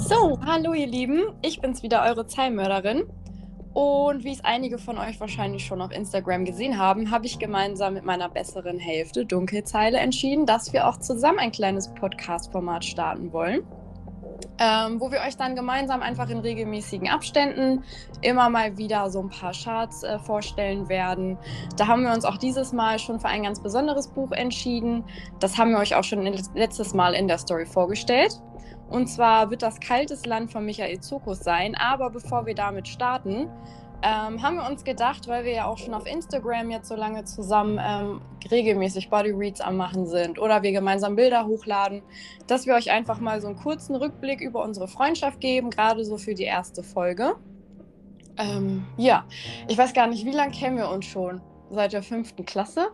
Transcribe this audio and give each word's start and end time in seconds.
So, 0.00 0.40
hallo 0.44 0.72
ihr 0.72 0.86
Lieben, 0.86 1.34
ich 1.42 1.60
bin's 1.60 1.82
wieder, 1.82 2.02
eure 2.02 2.26
Zeimmörderin. 2.26 3.04
Und 3.74 4.24
wie 4.24 4.32
es 4.32 4.42
einige 4.42 4.78
von 4.78 4.96
euch 4.96 5.20
wahrscheinlich 5.20 5.64
schon 5.66 5.82
auf 5.82 5.92
Instagram 5.92 6.46
gesehen 6.46 6.78
haben, 6.78 7.10
habe 7.10 7.26
ich 7.26 7.38
gemeinsam 7.38 7.94
mit 7.94 8.04
meiner 8.04 8.30
besseren 8.30 8.78
Hälfte 8.78 9.26
Dunkelzeile 9.26 9.98
entschieden, 9.98 10.46
dass 10.46 10.72
wir 10.72 10.88
auch 10.88 10.96
zusammen 10.96 11.38
ein 11.38 11.52
kleines 11.52 11.92
Podcast-Format 11.92 12.84
starten 12.86 13.30
wollen. 13.32 13.62
Ähm, 14.62 15.00
wo 15.00 15.10
wir 15.10 15.20
euch 15.20 15.38
dann 15.38 15.56
gemeinsam 15.56 16.02
einfach 16.02 16.28
in 16.28 16.38
regelmäßigen 16.38 17.08
Abständen 17.08 17.82
immer 18.20 18.50
mal 18.50 18.76
wieder 18.76 19.08
so 19.08 19.20
ein 19.20 19.30
paar 19.30 19.52
Charts 19.52 20.02
äh, 20.02 20.18
vorstellen 20.18 20.90
werden. 20.90 21.38
Da 21.78 21.86
haben 21.86 22.02
wir 22.02 22.12
uns 22.12 22.26
auch 22.26 22.36
dieses 22.36 22.74
Mal 22.74 22.98
schon 22.98 23.18
für 23.18 23.28
ein 23.28 23.42
ganz 23.42 23.62
besonderes 23.62 24.08
Buch 24.08 24.32
entschieden. 24.32 25.02
Das 25.38 25.56
haben 25.56 25.70
wir 25.70 25.78
euch 25.78 25.94
auch 25.94 26.04
schon 26.04 26.22
letztes 26.54 26.92
Mal 26.92 27.14
in 27.14 27.26
der 27.26 27.38
Story 27.38 27.64
vorgestellt. 27.64 28.38
Und 28.90 29.06
zwar 29.06 29.50
wird 29.50 29.62
das 29.62 29.80
Kaltes 29.80 30.26
Land 30.26 30.52
von 30.52 30.66
Michael 30.66 31.00
Zokus 31.00 31.38
sein. 31.38 31.74
Aber 31.74 32.10
bevor 32.10 32.44
wir 32.44 32.54
damit 32.54 32.86
starten, 32.86 33.48
ähm, 34.02 34.42
haben 34.42 34.56
wir 34.56 34.68
uns 34.68 34.84
gedacht, 34.84 35.28
weil 35.28 35.44
wir 35.44 35.52
ja 35.52 35.66
auch 35.66 35.78
schon 35.78 35.94
auf 35.94 36.06
Instagram 36.06 36.70
jetzt 36.70 36.88
so 36.88 36.94
lange 36.94 37.24
zusammen 37.24 37.78
ähm, 37.82 38.20
regelmäßig 38.50 39.10
Bodyreads 39.10 39.60
am 39.60 39.76
Machen 39.76 40.06
sind 40.06 40.38
oder 40.38 40.62
wir 40.62 40.72
gemeinsam 40.72 41.16
Bilder 41.16 41.46
hochladen, 41.46 42.02
dass 42.46 42.66
wir 42.66 42.74
euch 42.74 42.90
einfach 42.90 43.20
mal 43.20 43.40
so 43.40 43.48
einen 43.48 43.56
kurzen 43.56 43.94
Rückblick 43.94 44.40
über 44.40 44.62
unsere 44.62 44.88
Freundschaft 44.88 45.40
geben, 45.40 45.70
gerade 45.70 46.04
so 46.04 46.16
für 46.16 46.34
die 46.34 46.44
erste 46.44 46.82
Folge. 46.82 47.36
Ähm, 48.38 48.86
ja, 48.96 49.24
ich 49.68 49.76
weiß 49.76 49.92
gar 49.92 50.06
nicht, 50.06 50.24
wie 50.24 50.32
lange 50.32 50.52
kennen 50.52 50.76
wir 50.76 50.88
uns 50.90 51.06
schon? 51.06 51.40
Seit 51.70 51.92
der 51.92 52.02
fünften 52.02 52.44
Klasse? 52.44 52.88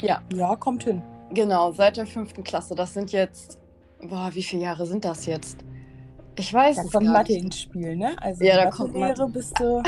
Ja. 0.00 0.22
Ja, 0.34 0.56
kommt 0.56 0.84
hin. 0.84 1.02
Genau, 1.30 1.72
seit 1.72 1.96
der 1.96 2.06
fünften 2.06 2.44
Klasse. 2.44 2.74
Das 2.74 2.92
sind 2.94 3.12
jetzt 3.12 3.58
Boah, 4.02 4.30
wie 4.32 4.42
viele 4.42 4.62
Jahre 4.62 4.84
sind 4.84 5.04
das 5.04 5.26
jetzt? 5.26 5.58
Ich 6.36 6.52
weiß 6.52 6.76
da 6.76 6.82
es 6.82 6.90
kommt 6.90 7.08
Mathe 7.08 7.34
ins 7.34 7.60
Spiel, 7.60 7.96
ne? 7.96 8.16
Also 8.20 8.44
ja, 8.44 8.56
da 8.56 8.70
kommt 8.70 8.94
Mathe. 8.94 9.26
Bist 9.28 9.58
du 9.58 9.82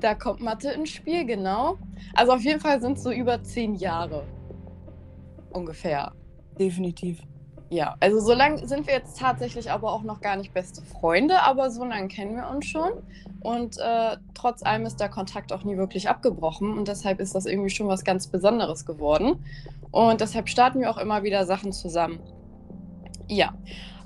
da 0.00 0.14
kommt 0.14 0.40
Mathe 0.40 0.70
ins 0.70 0.90
Spiel, 0.90 1.24
genau. 1.24 1.78
Also 2.14 2.32
auf 2.32 2.42
jeden 2.42 2.60
Fall 2.60 2.80
sind 2.80 2.98
es 2.98 3.02
so 3.02 3.10
über 3.10 3.42
zehn 3.42 3.74
Jahre. 3.74 4.24
Ungefähr. 5.52 6.12
Definitiv. 6.58 7.22
Ja, 7.70 7.96
also 8.00 8.20
so 8.20 8.34
lange 8.34 8.66
sind 8.66 8.86
wir 8.86 8.92
jetzt 8.92 9.18
tatsächlich 9.18 9.70
aber 9.70 9.92
auch 9.92 10.02
noch 10.02 10.20
gar 10.20 10.36
nicht 10.36 10.52
beste 10.52 10.82
Freunde, 10.82 11.42
aber 11.42 11.70
so 11.70 11.84
lange 11.84 12.08
kennen 12.08 12.36
wir 12.36 12.50
uns 12.50 12.66
schon. 12.66 12.92
Und 13.40 13.78
äh, 13.78 14.18
trotz 14.34 14.62
allem 14.62 14.84
ist 14.84 15.00
der 15.00 15.08
Kontakt 15.08 15.52
auch 15.54 15.64
nie 15.64 15.78
wirklich 15.78 16.08
abgebrochen 16.08 16.76
und 16.76 16.86
deshalb 16.86 17.18
ist 17.18 17.34
das 17.34 17.46
irgendwie 17.46 17.70
schon 17.70 17.88
was 17.88 18.04
ganz 18.04 18.26
Besonderes 18.26 18.84
geworden. 18.84 19.42
Und 19.90 20.20
deshalb 20.20 20.50
starten 20.50 20.80
wir 20.80 20.90
auch 20.90 20.98
immer 20.98 21.22
wieder 21.22 21.46
Sachen 21.46 21.72
zusammen. 21.72 22.20
Ja, 23.26 23.54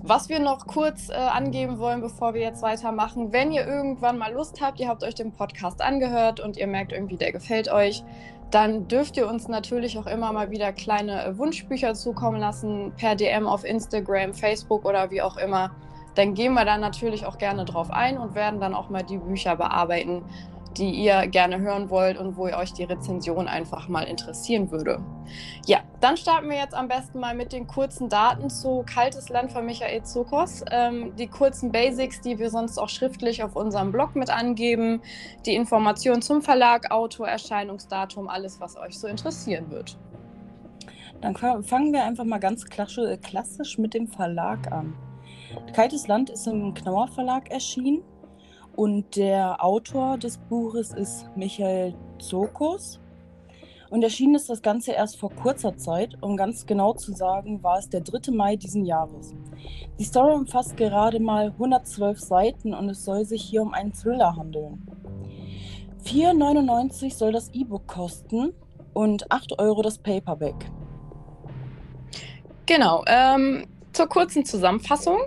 was 0.02 0.28
wir 0.28 0.39
noch 0.39 0.66
kurz 0.66 1.08
äh, 1.08 1.14
angeben 1.14 1.78
wollen, 1.78 2.00
bevor 2.00 2.34
wir 2.34 2.41
jetzt 2.41 2.62
weitermachen, 2.62 3.33
wenn 3.33 3.52
ihr 3.52 3.66
irgendwann 3.66 4.19
mal 4.19 4.33
Lust 4.33 4.61
habt, 4.61 4.80
ihr 4.80 4.88
habt 4.88 5.03
euch 5.05 5.14
den 5.14 5.33
Podcast 5.33 5.83
angehört 5.83 6.41
und 6.41 6.56
ihr 6.56 6.66
merkt 6.66 6.92
irgendwie, 6.92 7.16
der 7.16 7.33
gefällt 7.33 7.70
euch, 7.70 8.03
dann 8.50 8.86
dürft 8.88 9.16
ihr 9.16 9.28
uns 9.28 9.48
natürlich 9.48 9.98
auch 9.98 10.06
immer 10.06 10.33
mal 10.33 10.50
wieder 10.50 10.72
kleine 10.72 11.25
äh, 11.25 11.38
Wunschbücher 11.38 11.94
zukommen 11.94 12.41
lassen, 12.41 12.92
per 12.97 13.16
DM 13.16 13.47
auf 13.47 13.64
Instagram, 13.64 14.34
Facebook 14.34 14.84
oder 14.84 15.11
wie 15.11 15.22
auch 15.22 15.36
immer. 15.36 15.72
Dann 16.14 16.34
gehen 16.34 16.55
wir 16.55 16.64
da 16.64 16.78
natürlich 16.78 17.27
auch 17.27 17.38
gerne 17.38 17.64
drauf 17.64 17.91
ein 17.91 18.16
und 18.16 18.34
werden 18.34 18.60
dann 18.60 18.75
auch 18.75 18.88
mal 18.88 19.03
die 19.03 19.19
Bücher 19.19 19.56
bearbeiten 19.56 20.22
die 20.78 20.91
ihr 20.91 21.27
gerne 21.27 21.60
hören 21.60 21.91
wollt 21.91 22.19
und 22.19 22.36
wo 22.36 22.46
ihr 22.48 22.56
euch 22.56 22.72
die 22.72 22.84
Rezension 22.84 23.48
einfach 23.48 23.88
mal 23.88 24.05
interessieren 24.05 24.70
würde. 24.70 25.00
Ja, 25.66 25.80
dann 26.00 26.16
starten 26.16 26.48
wir 26.48 26.56
jetzt 26.56 26.74
am 26.74 26.88
besten 26.88 27.19
mal 27.19 27.34
mit 27.34 27.52
den 27.52 27.66
kurzen 27.66 28.08
Daten 28.08 28.50
zu 28.50 28.84
Kaltes 28.86 29.28
Land 29.28 29.52
von 29.52 29.64
Michael 29.64 30.02
Zokos. 30.02 30.64
Ähm, 30.70 31.14
die 31.16 31.27
kurzen 31.27 31.72
Basics, 31.72 32.20
die 32.20 32.38
wir 32.38 32.50
sonst 32.50 32.78
auch 32.78 32.88
schriftlich 32.88 33.42
auf 33.42 33.56
unserem 33.56 33.92
Blog 33.92 34.14
mit 34.14 34.31
angeben. 34.31 35.00
Die 35.47 35.54
Informationen 35.54 36.22
zum 36.22 36.42
Verlag, 36.42 36.91
Autor, 36.91 37.28
Erscheinungsdatum, 37.28 38.28
alles, 38.28 38.60
was 38.60 38.76
euch 38.76 38.98
so 38.98 39.06
interessieren 39.06 39.70
wird. 39.70 39.98
Dann 41.20 41.34
fangen 41.34 41.93
wir 41.93 42.04
einfach 42.04 42.25
mal 42.25 42.38
ganz 42.38 42.66
klassisch 42.66 43.78
mit 43.78 43.94
dem 43.94 44.06
Verlag 44.06 44.70
an. 44.70 44.94
Kaltes 45.72 46.06
Land 46.08 46.31
ist 46.31 46.47
im 46.47 46.75
Knauer 46.75 47.08
Verlag 47.08 47.50
erschienen 47.50 48.03
und 48.76 49.16
der 49.16 49.64
Autor 49.64 50.19
des 50.19 50.38
Buches 50.38 50.92
ist 50.92 51.26
Michael 51.34 51.94
Zokos. 52.19 53.00
Und 53.88 54.03
erschienen 54.03 54.34
ist 54.34 54.50
das 54.50 54.62
Ganze 54.62 54.92
erst 54.92 55.19
vor 55.19 55.31
kurzer 55.31 55.76
Zeit. 55.76 56.16
Um 56.20 56.37
ganz 56.37 56.66
genau 56.66 56.92
zu 56.92 57.12
sagen, 57.12 57.62
war 57.62 57.78
es 57.78 57.88
der 57.88 58.00
3. 58.00 58.32
Mai 58.32 58.56
diesen 58.56 58.84
Jahres. 58.84 59.34
Die 59.98 60.04
Story 60.04 60.34
umfasst 60.34 60.76
gerade 60.76 61.20
mal 61.20 61.53
112 61.53 62.20
Seiten 62.20 62.75
und 62.75 62.91
es 62.91 63.04
soll 63.04 63.25
sich 63.25 63.42
hier 63.42 63.62
um 63.62 63.72
einen 63.72 63.92
Thriller 63.92 64.37
handeln. 64.37 64.87
4,99 66.04 67.14
soll 67.14 67.32
das 67.32 67.48
E-Book 67.54 67.87
kosten 67.87 68.53
und 68.93 69.31
8 69.31 69.58
Euro 69.58 69.82
das 69.82 69.98
Paperback. 69.98 70.70
Genau. 72.66 73.04
Ähm, 73.06 73.66
zur 73.93 74.08
kurzen 74.08 74.44
Zusammenfassung. 74.44 75.19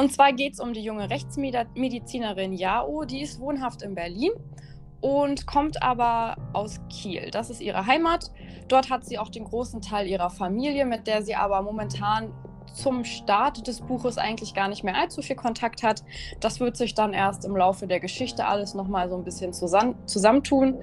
Und 0.00 0.10
zwar 0.14 0.32
geht 0.32 0.54
es 0.54 0.60
um 0.60 0.72
die 0.72 0.80
junge 0.80 1.10
Rechtsmedizinerin 1.10 2.54
Jao, 2.54 3.04
die 3.04 3.20
ist 3.20 3.38
wohnhaft 3.38 3.82
in 3.82 3.94
Berlin 3.94 4.30
und 5.02 5.46
kommt 5.46 5.82
aber 5.82 6.38
aus 6.54 6.80
Kiel. 6.88 7.30
Das 7.30 7.50
ist 7.50 7.60
ihre 7.60 7.84
Heimat. 7.84 8.30
Dort 8.68 8.88
hat 8.88 9.04
sie 9.04 9.18
auch 9.18 9.28
den 9.28 9.44
großen 9.44 9.82
Teil 9.82 10.06
ihrer 10.06 10.30
Familie, 10.30 10.86
mit 10.86 11.06
der 11.06 11.20
sie 11.20 11.34
aber 11.34 11.60
momentan 11.60 12.32
zum 12.72 13.04
Start 13.04 13.66
des 13.66 13.82
Buches 13.82 14.16
eigentlich 14.16 14.54
gar 14.54 14.68
nicht 14.68 14.84
mehr 14.84 14.96
allzu 14.96 15.20
viel 15.20 15.36
Kontakt 15.36 15.82
hat. 15.82 16.02
Das 16.40 16.60
wird 16.60 16.78
sich 16.78 16.94
dann 16.94 17.12
erst 17.12 17.44
im 17.44 17.54
Laufe 17.54 17.86
der 17.86 18.00
Geschichte 18.00 18.46
alles 18.46 18.72
nochmal 18.72 19.10
so 19.10 19.16
ein 19.16 19.24
bisschen 19.24 19.52
zusammen 19.52 19.96
zusammentun. 20.06 20.78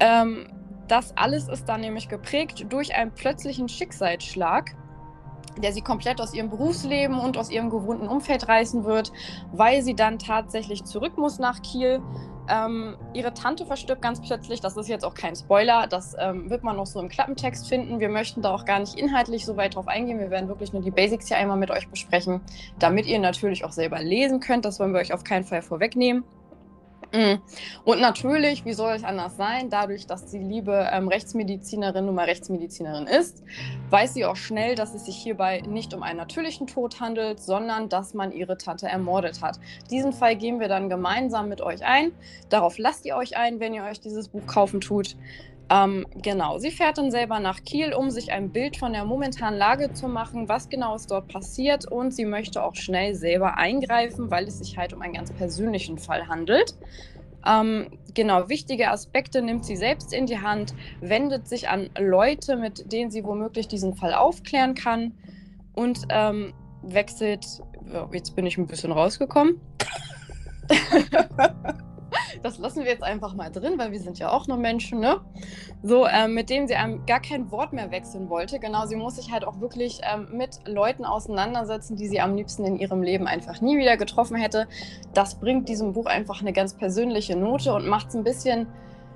Ähm, 0.00 0.46
das 0.88 1.14
alles 1.18 1.48
ist 1.48 1.68
dann 1.68 1.82
nämlich 1.82 2.08
geprägt 2.08 2.64
durch 2.70 2.94
einen 2.94 3.12
plötzlichen 3.12 3.68
Schicksalsschlag 3.68 4.74
der 5.62 5.72
sie 5.72 5.82
komplett 5.82 6.20
aus 6.20 6.34
ihrem 6.34 6.50
Berufsleben 6.50 7.18
und 7.18 7.38
aus 7.38 7.50
ihrem 7.50 7.70
gewohnten 7.70 8.08
Umfeld 8.08 8.48
reißen 8.48 8.84
wird, 8.84 9.12
weil 9.52 9.82
sie 9.82 9.94
dann 9.94 10.18
tatsächlich 10.18 10.84
zurück 10.84 11.16
muss 11.16 11.38
nach 11.38 11.62
Kiel. 11.62 12.00
Ähm, 12.46 12.96
ihre 13.14 13.32
Tante 13.32 13.64
verstirbt 13.64 14.02
ganz 14.02 14.20
plötzlich. 14.20 14.60
Das 14.60 14.76
ist 14.76 14.88
jetzt 14.88 15.04
auch 15.04 15.14
kein 15.14 15.34
Spoiler. 15.34 15.86
Das 15.86 16.14
ähm, 16.18 16.50
wird 16.50 16.62
man 16.62 16.76
noch 16.76 16.86
so 16.86 17.00
im 17.00 17.08
Klappentext 17.08 17.68
finden. 17.68 18.00
Wir 18.00 18.10
möchten 18.10 18.42
da 18.42 18.54
auch 18.54 18.66
gar 18.66 18.80
nicht 18.80 18.98
inhaltlich 18.98 19.46
so 19.46 19.56
weit 19.56 19.76
drauf 19.76 19.88
eingehen. 19.88 20.18
Wir 20.18 20.30
werden 20.30 20.48
wirklich 20.48 20.72
nur 20.72 20.82
die 20.82 20.90
Basics 20.90 21.28
hier 21.28 21.38
einmal 21.38 21.56
mit 21.56 21.70
euch 21.70 21.88
besprechen, 21.88 22.42
damit 22.78 23.06
ihr 23.06 23.18
natürlich 23.18 23.64
auch 23.64 23.72
selber 23.72 24.02
lesen 24.02 24.40
könnt. 24.40 24.66
Das 24.66 24.78
wollen 24.78 24.92
wir 24.92 25.00
euch 25.00 25.14
auf 25.14 25.24
keinen 25.24 25.44
Fall 25.44 25.62
vorwegnehmen. 25.62 26.24
Mhm. 27.14 27.40
Und 27.84 28.00
natürlich, 28.00 28.64
wie 28.64 28.72
soll 28.72 28.92
es 28.94 29.04
anders 29.04 29.36
sein, 29.36 29.70
dadurch, 29.70 30.06
dass 30.06 30.26
die 30.26 30.38
liebe 30.38 30.88
ähm, 30.92 31.06
Rechtsmedizinerin 31.06 32.06
nun 32.06 32.16
mal 32.16 32.24
Rechtsmedizinerin 32.24 33.06
ist, 33.06 33.44
weiß 33.90 34.14
sie 34.14 34.24
auch 34.24 34.34
schnell, 34.34 34.74
dass 34.74 34.94
es 34.94 35.04
sich 35.04 35.14
hierbei 35.14 35.60
nicht 35.60 35.94
um 35.94 36.02
einen 36.02 36.18
natürlichen 36.18 36.66
Tod 36.66 37.00
handelt, 37.00 37.40
sondern 37.40 37.88
dass 37.88 38.14
man 38.14 38.32
ihre 38.32 38.58
Tante 38.58 38.88
ermordet 38.88 39.42
hat. 39.42 39.60
Diesen 39.92 40.12
Fall 40.12 40.34
gehen 40.34 40.58
wir 40.58 40.66
dann 40.66 40.88
gemeinsam 40.88 41.48
mit 41.48 41.60
euch 41.60 41.84
ein. 41.84 42.10
Darauf 42.48 42.78
lasst 42.78 43.06
ihr 43.06 43.14
euch 43.14 43.36
ein, 43.36 43.60
wenn 43.60 43.74
ihr 43.74 43.84
euch 43.84 44.00
dieses 44.00 44.28
Buch 44.28 44.46
kaufen 44.48 44.80
tut. 44.80 45.16
Ähm, 45.70 46.06
genau, 46.14 46.58
sie 46.58 46.70
fährt 46.70 46.98
dann 46.98 47.10
selber 47.10 47.40
nach 47.40 47.62
Kiel, 47.64 47.94
um 47.94 48.10
sich 48.10 48.32
ein 48.32 48.50
Bild 48.50 48.76
von 48.76 48.92
der 48.92 49.04
momentanen 49.04 49.58
Lage 49.58 49.92
zu 49.92 50.08
machen, 50.08 50.48
was 50.48 50.68
genau 50.68 50.94
ist 50.94 51.10
dort 51.10 51.28
passiert 51.28 51.90
und 51.90 52.12
sie 52.12 52.26
möchte 52.26 52.62
auch 52.62 52.74
schnell 52.74 53.14
selber 53.14 53.56
eingreifen, 53.56 54.30
weil 54.30 54.46
es 54.46 54.58
sich 54.58 54.76
halt 54.76 54.92
um 54.92 55.00
einen 55.00 55.14
ganz 55.14 55.32
persönlichen 55.32 55.96
Fall 55.98 56.28
handelt. 56.28 56.76
Ähm, 57.46 57.98
genau, 58.14 58.48
wichtige 58.48 58.90
Aspekte 58.90 59.40
nimmt 59.40 59.64
sie 59.64 59.76
selbst 59.76 60.12
in 60.12 60.26
die 60.26 60.40
Hand, 60.40 60.74
wendet 61.00 61.48
sich 61.48 61.68
an 61.68 61.88
Leute, 61.98 62.56
mit 62.56 62.92
denen 62.92 63.10
sie 63.10 63.24
womöglich 63.24 63.66
diesen 63.66 63.94
Fall 63.94 64.12
aufklären 64.14 64.74
kann 64.74 65.12
und 65.72 66.00
ähm, 66.10 66.52
wechselt. 66.82 67.46
Jetzt 68.12 68.34
bin 68.34 68.46
ich 68.46 68.58
ein 68.58 68.66
bisschen 68.66 68.92
rausgekommen. 68.92 69.60
das 72.44 72.58
lassen 72.58 72.84
wir 72.84 72.90
jetzt 72.90 73.02
einfach 73.02 73.34
mal 73.34 73.50
drin, 73.50 73.78
weil 73.78 73.90
wir 73.90 74.00
sind 74.00 74.18
ja 74.18 74.30
auch 74.30 74.46
nur 74.46 74.58
Menschen, 74.58 75.00
ne? 75.00 75.22
So, 75.82 76.06
ähm, 76.06 76.34
mit 76.34 76.50
denen 76.50 76.68
sie 76.68 76.74
einem 76.74 77.06
gar 77.06 77.20
kein 77.20 77.50
Wort 77.50 77.72
mehr 77.72 77.90
wechseln 77.90 78.28
wollte. 78.28 78.58
Genau, 78.58 78.84
sie 78.84 78.96
muss 78.96 79.16
sich 79.16 79.32
halt 79.32 79.46
auch 79.46 79.60
wirklich 79.60 80.02
ähm, 80.02 80.28
mit 80.30 80.60
Leuten 80.66 81.06
auseinandersetzen, 81.06 81.96
die 81.96 82.06
sie 82.06 82.20
am 82.20 82.36
liebsten 82.36 82.66
in 82.66 82.76
ihrem 82.78 83.02
Leben 83.02 83.26
einfach 83.26 83.62
nie 83.62 83.78
wieder 83.78 83.96
getroffen 83.96 84.36
hätte. 84.36 84.68
Das 85.14 85.36
bringt 85.36 85.70
diesem 85.70 85.94
Buch 85.94 86.04
einfach 86.04 86.42
eine 86.42 86.52
ganz 86.52 86.74
persönliche 86.74 87.34
Note 87.34 87.72
und 87.72 87.86
macht 87.86 88.08
es 88.08 88.14
ein 88.14 88.24
bisschen 88.24 88.66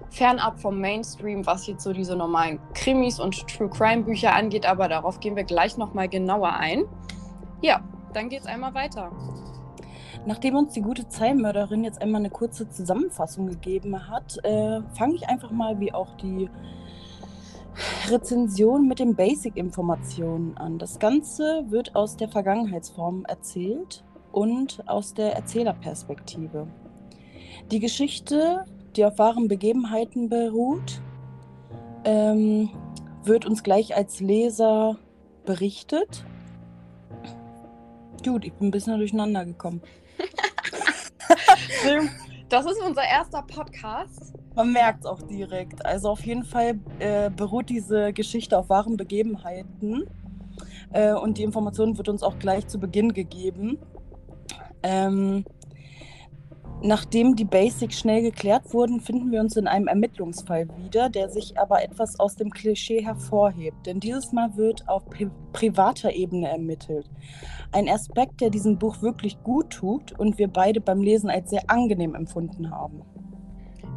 fernab 0.09 0.59
vom 0.59 0.81
Mainstream, 0.81 1.45
was 1.45 1.67
jetzt 1.67 1.83
so 1.83 1.93
diese 1.93 2.17
normalen 2.17 2.59
Krimis 2.73 3.21
und 3.21 3.47
True 3.47 3.69
Crime 3.69 4.05
Bücher 4.05 4.35
angeht, 4.35 4.65
aber 4.65 4.89
darauf 4.89 5.21
gehen 5.21 5.37
wir 5.37 5.45
gleich 5.45 5.77
nochmal 5.77 6.09
genauer 6.09 6.55
ein. 6.55 6.85
Ja, 7.61 7.83
dann 8.15 8.31
geht 8.31 8.41
es 8.41 8.47
einmal 8.47 8.73
weiter. 8.73 9.13
Nachdem 10.29 10.57
uns 10.57 10.75
die 10.75 10.83
gute 10.83 11.09
Zeimmörderin 11.09 11.85
jetzt 11.85 12.03
einmal 12.03 12.21
eine 12.21 12.29
kurze 12.29 12.69
Zusammenfassung 12.69 13.47
gegeben 13.47 14.11
hat, 14.11 14.37
äh, 14.45 14.83
fange 14.93 15.15
ich 15.15 15.27
einfach 15.27 15.51
mal, 15.51 15.81
wie 15.81 15.95
auch 15.95 16.19
die 16.19 16.51
Rezension 18.11 18.87
mit 18.87 18.99
den 18.99 19.15
Basic-Informationen 19.15 20.55
an. 20.59 20.79
Das 20.79 20.99
Ganze 20.99 21.65
wird 21.71 21.97
aus 21.97 22.19
der 22.19 22.29
Vergangenheitsform 22.29 23.25
erzählt 23.25 24.05
und 24.31 24.87
aus 24.87 25.15
der 25.15 25.35
Erzählerperspektive. 25.35 26.67
Die 27.71 27.81
Geschichte, 27.81 28.67
die 28.97 29.07
auf 29.07 29.19
wahren 29.19 29.49
Begebenheiten 29.49 30.29
beruht, 30.29 31.01
ähm, 32.05 32.69
wird 33.25 33.47
uns 33.47 33.63
gleich 33.63 33.97
als 33.97 34.21
Leser 34.21 34.99
berichtet. 35.47 36.27
Gut, 38.23 38.45
ich 38.45 38.53
bin 38.53 38.69
ein 38.69 38.73
bisschen 38.73 38.99
durcheinander 38.99 39.47
gekommen. 39.47 39.81
Das 42.49 42.67
ist 42.67 42.81
unser 42.83 43.03
erster 43.03 43.43
Podcast. 43.43 44.35
Man 44.55 44.73
merkt 44.73 45.01
es 45.01 45.07
auch 45.07 45.23
direkt. 45.23 45.85
Also 45.85 46.11
auf 46.11 46.25
jeden 46.25 46.45
Fall 46.45 46.79
äh, 46.99 47.31
beruht 47.31 47.69
diese 47.69 48.13
Geschichte 48.13 48.59
auf 48.59 48.69
wahren 48.69 48.97
Begebenheiten. 48.97 50.09
Äh, 50.93 51.13
und 51.13 51.39
die 51.39 51.43
Information 51.43 51.97
wird 51.97 52.09
uns 52.09 52.23
auch 52.23 52.39
gleich 52.39 52.67
zu 52.67 52.79
Beginn 52.79 53.13
gegeben. 53.13 53.79
Ähm, 54.83 55.45
Nachdem 56.83 57.35
die 57.35 57.45
Basics 57.45 57.99
schnell 57.99 58.23
geklärt 58.23 58.73
wurden, 58.73 59.01
finden 59.01 59.33
wir 59.33 59.41
uns 59.41 59.57
in 59.57 59.67
einem 59.67 59.89
Ermittlungsfall 59.89 60.69
wieder, 60.77 61.11
der 61.11 61.29
sich 61.29 61.59
aber 61.59 61.83
etwas 61.83 62.21
aus 62.21 62.37
dem 62.37 62.51
Klischee 62.51 63.05
hervorhebt. 63.05 63.85
Denn 63.85 63.99
dieses 63.99 64.33
Mal 64.33 64.57
wird 64.57 64.89
auf 64.89 65.05
pri 65.07 65.29
privater 65.53 66.13
Ebene 66.13 66.49
ermittelt. 66.49 67.11
Ein 67.73 67.89
Aspekt, 67.89 68.41
der 68.41 68.51
diesem 68.51 68.79
Buch 68.79 69.03
wirklich 69.03 69.43
gut 69.43 69.71
tut 69.71 70.13
und 70.19 70.39
wir 70.39 70.47
beide 70.47 70.81
beim 70.81 71.01
Lesen 71.01 71.31
als 71.31 71.51
sehr 71.51 71.69
angenehm 71.69 72.15
empfunden 72.15 72.71
haben. 72.71 73.03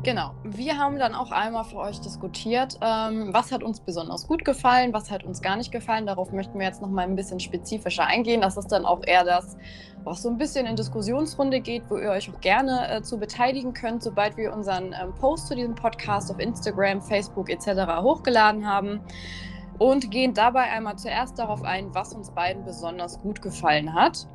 Genau. 0.03 0.31
Wir 0.43 0.79
haben 0.79 0.97
dann 0.97 1.13
auch 1.13 1.31
einmal 1.31 1.63
für 1.63 1.77
euch 1.77 2.01
diskutiert, 2.01 2.75
ähm, 2.81 3.29
was 3.33 3.51
hat 3.51 3.61
uns 3.61 3.79
besonders 3.79 4.27
gut 4.27 4.43
gefallen, 4.43 4.93
was 4.93 5.11
hat 5.11 5.23
uns 5.23 5.43
gar 5.43 5.57
nicht 5.57 5.71
gefallen. 5.71 6.07
Darauf 6.07 6.31
möchten 6.31 6.57
wir 6.57 6.65
jetzt 6.65 6.81
noch 6.81 6.89
mal 6.89 7.03
ein 7.03 7.15
bisschen 7.15 7.39
spezifischer 7.39 8.07
eingehen. 8.07 8.41
Das 8.41 8.57
ist 8.57 8.71
dann 8.71 8.85
auch 8.85 9.01
eher 9.05 9.23
das, 9.23 9.57
was 10.03 10.23
so 10.23 10.29
ein 10.29 10.39
bisschen 10.39 10.65
in 10.65 10.75
Diskussionsrunde 10.75 11.61
geht, 11.61 11.83
wo 11.87 11.97
ihr 11.97 12.09
euch 12.09 12.33
auch 12.33 12.41
gerne 12.41 12.89
äh, 12.89 13.01
zu 13.03 13.19
beteiligen 13.19 13.73
könnt, 13.73 14.01
sobald 14.01 14.37
wir 14.37 14.53
unseren 14.53 14.95
ähm, 14.99 15.13
Post 15.19 15.47
zu 15.47 15.55
diesem 15.55 15.75
Podcast 15.75 16.31
auf 16.31 16.39
Instagram, 16.39 17.03
Facebook 17.03 17.51
etc. 17.51 18.01
hochgeladen 18.01 18.67
haben. 18.67 19.01
Und 19.77 20.09
gehen 20.09 20.33
dabei 20.33 20.63
einmal 20.63 20.95
zuerst 20.95 21.37
darauf 21.37 21.63
ein, 21.63 21.93
was 21.93 22.13
uns 22.13 22.31
beiden 22.31 22.65
besonders 22.65 23.19
gut 23.19 23.41
gefallen 23.41 23.93
hat. 23.93 24.27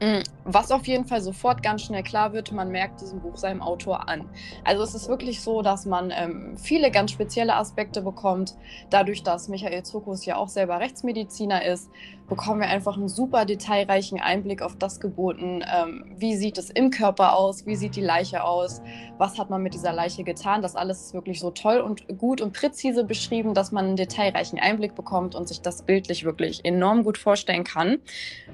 Mm, 0.00 0.20
was 0.44 0.72
auf 0.72 0.86
jeden 0.86 1.06
Fall 1.06 1.22
sofort 1.22 1.62
ganz 1.62 1.82
schnell 1.82 2.02
klar 2.02 2.34
wird, 2.34 2.52
man 2.52 2.70
merkt 2.70 3.00
diesem 3.00 3.20
Buch 3.20 3.36
seinem 3.38 3.62
Autor 3.62 4.10
an. 4.10 4.28
Also 4.62 4.82
es 4.82 4.94
ist 4.94 5.08
wirklich 5.08 5.40
so, 5.40 5.62
dass 5.62 5.86
man 5.86 6.12
ähm, 6.14 6.58
viele 6.58 6.90
ganz 6.90 7.12
spezielle 7.12 7.54
Aspekte 7.56 8.02
bekommt. 8.02 8.56
Dadurch, 8.90 9.22
dass 9.22 9.48
Michael 9.48 9.84
Zukus 9.84 10.26
ja 10.26 10.36
auch 10.36 10.48
selber 10.48 10.80
Rechtsmediziner 10.80 11.64
ist, 11.64 11.90
bekommen 12.28 12.60
wir 12.60 12.68
einfach 12.68 12.96
einen 12.96 13.08
super 13.08 13.44
detailreichen 13.44 14.20
Einblick 14.20 14.62
auf 14.62 14.76
das 14.76 15.00
geboten. 15.00 15.62
Ähm, 15.72 16.04
wie 16.16 16.36
sieht 16.36 16.58
es 16.58 16.70
im 16.70 16.90
Körper 16.90 17.36
aus? 17.36 17.66
Wie 17.66 17.76
sieht 17.76 17.96
die 17.96 18.00
Leiche 18.00 18.42
aus? 18.42 18.82
Was 19.18 19.38
hat 19.38 19.50
man 19.50 19.62
mit 19.62 19.74
dieser 19.74 19.92
Leiche 19.92 20.24
getan? 20.24 20.62
Das 20.62 20.76
alles 20.76 21.06
ist 21.06 21.14
wirklich 21.14 21.40
so 21.40 21.50
toll 21.50 21.78
und 21.78 22.06
gut 22.18 22.40
und 22.40 22.52
präzise 22.52 23.04
beschrieben, 23.04 23.54
dass 23.54 23.72
man 23.72 23.86
einen 23.86 23.96
detailreichen 23.96 24.58
Einblick 24.58 24.94
bekommt 24.94 25.34
und 25.34 25.48
sich 25.48 25.60
das 25.60 25.82
bildlich 25.82 26.24
wirklich 26.24 26.64
enorm 26.64 27.04
gut 27.04 27.18
vorstellen 27.18 27.64
kann. 27.64 27.98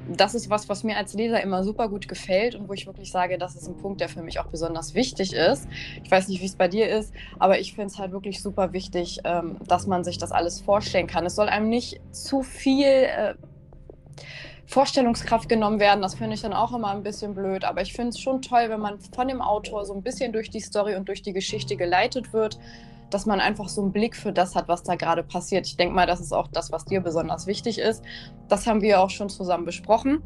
Das 0.08 0.34
ist 0.34 0.50
was, 0.50 0.68
was 0.68 0.84
mir 0.84 0.96
als 0.96 1.14
Leser 1.14 1.42
immer 1.42 1.64
super 1.64 1.88
gut 1.88 2.08
gefällt 2.08 2.54
und 2.54 2.68
wo 2.68 2.74
ich 2.74 2.86
wirklich 2.86 3.10
sage, 3.10 3.38
das 3.38 3.56
ist 3.56 3.68
ein 3.68 3.76
Punkt, 3.76 4.00
der 4.00 4.08
für 4.08 4.22
mich 4.22 4.38
auch 4.38 4.46
besonders 4.46 4.94
wichtig 4.94 5.32
ist. 5.32 5.66
Ich 6.04 6.10
weiß 6.10 6.28
nicht, 6.28 6.42
wie 6.42 6.46
es 6.46 6.56
bei 6.56 6.68
dir 6.68 6.88
ist, 6.88 7.12
aber 7.38 7.58
ich 7.58 7.74
finde 7.74 7.86
es 7.86 7.98
halt 7.98 8.12
wirklich 8.12 8.42
super 8.42 8.72
wichtig, 8.72 9.20
ähm, 9.24 9.56
dass 9.66 9.86
man 9.86 10.04
sich 10.04 10.18
das 10.18 10.32
alles 10.32 10.60
vorstellen 10.60 11.06
kann. 11.06 11.24
Es 11.24 11.36
soll 11.36 11.48
einem 11.48 11.68
nicht 11.68 12.00
zu 12.12 12.42
viel 12.42 12.86
äh, 12.86 13.34
Vorstellungskraft 14.66 15.48
genommen 15.48 15.80
werden. 15.80 16.02
Das 16.02 16.14
finde 16.14 16.34
ich 16.34 16.42
dann 16.42 16.52
auch 16.52 16.72
immer 16.72 16.90
ein 16.90 17.02
bisschen 17.02 17.34
blöd. 17.34 17.64
Aber 17.64 17.82
ich 17.82 17.92
finde 17.92 18.10
es 18.10 18.18
schon 18.18 18.42
toll, 18.42 18.64
wenn 18.68 18.80
man 18.80 18.98
von 19.14 19.28
dem 19.28 19.42
Autor 19.42 19.84
so 19.84 19.92
ein 19.94 20.02
bisschen 20.02 20.32
durch 20.32 20.50
die 20.50 20.60
Story 20.60 20.96
und 20.96 21.08
durch 21.08 21.22
die 21.22 21.32
Geschichte 21.32 21.76
geleitet 21.76 22.32
wird, 22.32 22.58
dass 23.10 23.26
man 23.26 23.40
einfach 23.40 23.68
so 23.68 23.82
einen 23.82 23.92
Blick 23.92 24.16
für 24.16 24.32
das 24.32 24.54
hat, 24.54 24.68
was 24.68 24.82
da 24.82 24.94
gerade 24.94 25.22
passiert. 25.22 25.66
Ich 25.66 25.76
denke 25.76 25.94
mal, 25.94 26.06
das 26.06 26.20
ist 26.20 26.32
auch 26.32 26.48
das, 26.48 26.72
was 26.72 26.84
dir 26.86 27.00
besonders 27.00 27.46
wichtig 27.46 27.78
ist. 27.78 28.02
Das 28.48 28.66
haben 28.66 28.80
wir 28.80 29.00
auch 29.00 29.10
schon 29.10 29.28
zusammen 29.28 29.66
besprochen. 29.66 30.22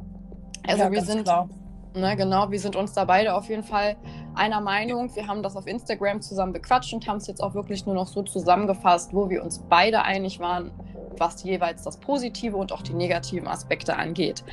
Also 0.67 0.85
ja, 0.85 0.93
wir 0.93 1.03
sind 1.03 1.25
klar. 1.25 1.49
Ne, 1.95 2.15
genau, 2.15 2.51
wir 2.51 2.61
sind 2.61 2.77
uns 2.77 2.93
da 2.93 3.07
beide 3.07 3.35
auf 3.35 3.49
jeden 3.49 3.65
Fall 3.65 3.97
einer 4.35 4.61
Meinung. 4.61 5.15
Wir 5.17 5.27
haben 5.27 5.43
das 5.43 5.57
auf 5.57 5.67
Instagram 5.67 6.21
zusammen 6.21 6.53
bequatscht 6.53 6.93
und 6.93 7.09
haben 7.09 7.17
es 7.17 7.27
jetzt 7.27 7.43
auch 7.43 7.55
wirklich 7.55 7.87
nur 7.87 7.95
noch 7.95 8.07
so 8.07 8.23
zusammengefasst, 8.23 9.15
wo 9.15 9.31
wir 9.31 9.43
uns 9.43 9.65
beide 9.71 10.03
einig 10.03 10.39
waren, 10.39 10.73
was 11.19 11.43
jeweils 11.43 11.83
das 11.83 11.99
Positive 11.99 12.57
und 12.57 12.73
auch 12.73 12.83
die 12.83 12.95
negativen 12.95 13.49
Aspekte 13.49 13.97
angeht. 13.97 14.45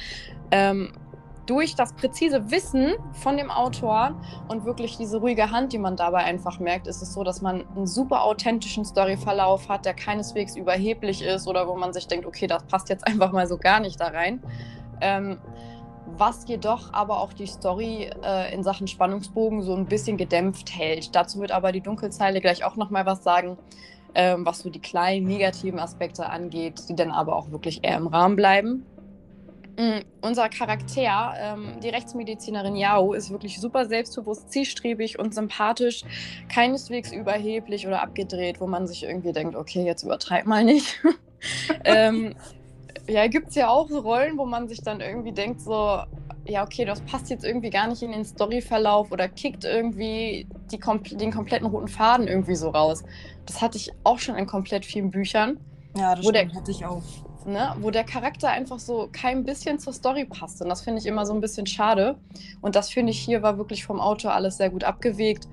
Ähm, 0.51 0.93
durch 1.45 1.75
das 1.75 1.93
präzise 1.93 2.51
Wissen 2.51 2.93
von 3.11 3.35
dem 3.37 3.51
Autor 3.51 4.15
und 4.47 4.65
wirklich 4.65 4.97
diese 4.97 5.17
ruhige 5.17 5.51
Hand, 5.51 5.73
die 5.73 5.77
man 5.77 5.97
dabei 5.97 6.19
einfach 6.19 6.59
merkt, 6.59 6.87
ist 6.87 7.01
es 7.01 7.13
so, 7.13 7.23
dass 7.23 7.41
man 7.41 7.65
einen 7.75 7.87
super 7.87 8.23
authentischen 8.23 8.85
Storyverlauf 8.85 9.67
hat, 9.67 9.85
der 9.85 9.93
keineswegs 9.93 10.55
überheblich 10.55 11.21
ist 11.21 11.47
oder 11.47 11.67
wo 11.67 11.75
man 11.75 11.91
sich 11.91 12.07
denkt, 12.07 12.25
okay, 12.25 12.47
das 12.47 12.63
passt 12.63 12.89
jetzt 12.89 13.05
einfach 13.07 13.31
mal 13.31 13.47
so 13.47 13.57
gar 13.57 13.79
nicht 13.79 13.99
da 13.99 14.07
rein. 14.07 14.41
Ähm, 15.01 15.39
was 16.15 16.47
jedoch 16.47 16.93
aber 16.93 17.19
auch 17.19 17.33
die 17.33 17.47
Story 17.47 18.09
äh, 18.23 18.53
in 18.53 18.63
Sachen 18.63 18.87
Spannungsbogen 18.87 19.63
so 19.63 19.75
ein 19.75 19.85
bisschen 19.85 20.17
gedämpft 20.17 20.75
hält. 20.75 21.15
Dazu 21.15 21.39
wird 21.39 21.51
aber 21.51 21.71
die 21.71 21.81
Dunkelzeile 21.81 22.39
gleich 22.39 22.63
auch 22.63 22.75
nochmal 22.75 23.05
was 23.05 23.23
sagen 23.23 23.57
ähm, 24.15 24.45
was 24.45 24.59
so 24.59 24.69
die 24.69 24.79
kleinen 24.79 25.25
negativen 25.27 25.79
Aspekte 25.79 26.29
angeht, 26.29 26.83
die 26.89 26.95
dann 26.95 27.11
aber 27.11 27.35
auch 27.35 27.51
wirklich 27.51 27.83
eher 27.83 27.97
im 27.97 28.07
Rahmen 28.07 28.35
bleiben. 28.35 28.85
Mhm. 29.77 30.01
Unser 30.21 30.49
Charakter, 30.49 31.33
ähm, 31.37 31.79
die 31.81 31.89
Rechtsmedizinerin 31.89 32.75
Yao, 32.75 33.13
ist 33.13 33.31
wirklich 33.31 33.59
super 33.59 33.85
selbstbewusst, 33.85 34.51
zielstrebig 34.51 35.17
und 35.17 35.33
sympathisch, 35.33 36.03
keineswegs 36.47 37.11
überheblich 37.11 37.87
oder 37.87 38.01
abgedreht, 38.03 38.61
wo 38.61 38.67
man 38.67 38.87
sich 38.87 39.03
irgendwie 39.03 39.33
denkt, 39.33 39.55
okay, 39.55 39.83
jetzt 39.83 40.03
übertreib 40.03 40.45
mal 40.45 40.63
nicht. 40.63 41.01
ähm, 41.85 42.35
ja, 43.07 43.27
gibt 43.27 43.49
es 43.49 43.55
ja 43.55 43.67
auch 43.69 43.89
so 43.89 43.99
Rollen, 43.99 44.37
wo 44.37 44.45
man 44.45 44.67
sich 44.67 44.81
dann 44.81 45.01
irgendwie 45.01 45.31
denkt, 45.31 45.61
so, 45.61 46.03
ja, 46.45 46.63
okay, 46.63 46.85
das 46.85 47.01
passt 47.01 47.29
jetzt 47.29 47.45
irgendwie 47.45 47.69
gar 47.69 47.87
nicht 47.87 48.01
in 48.01 48.11
den 48.11 48.25
Storyverlauf 48.25 49.11
oder 49.11 49.29
kickt 49.29 49.63
irgendwie 49.63 50.47
die, 50.71 50.79
den 51.15 51.31
kompletten 51.31 51.67
roten 51.67 51.87
Faden 51.87 52.27
irgendwie 52.27 52.55
so 52.55 52.69
raus. 52.69 53.03
Das 53.45 53.61
hatte 53.61 53.77
ich 53.77 53.91
auch 54.03 54.19
schon 54.19 54.35
in 54.35 54.45
komplett 54.45 54.85
vielen 54.85 55.09
Büchern. 55.09 55.59
Ja, 55.95 56.15
das 56.15 56.25
stimmt, 56.25 56.51
der, 56.51 56.59
hatte 56.59 56.71
ich 56.71 56.85
auch. 56.85 57.03
Ne, 57.45 57.75
wo 57.81 57.91
der 57.91 58.05
Charakter 58.05 58.49
einfach 58.49 58.79
so 58.79 59.09
kein 59.11 59.43
bisschen 59.43 59.77
zur 59.77 59.91
Story 59.91 60.23
passt. 60.23 60.61
Und 60.61 60.69
das 60.69 60.81
finde 60.81 61.01
ich 61.01 61.05
immer 61.05 61.25
so 61.25 61.33
ein 61.33 61.41
bisschen 61.41 61.65
schade. 61.65 62.17
Und 62.61 62.75
das 62.75 62.89
finde 62.89 63.11
ich 63.11 63.19
hier 63.19 63.43
war 63.43 63.57
wirklich 63.57 63.83
vom 63.83 63.99
Autor 63.99 64.33
alles 64.33 64.57
sehr 64.57 64.69
gut 64.69 64.85
abgewegt. 64.85 65.49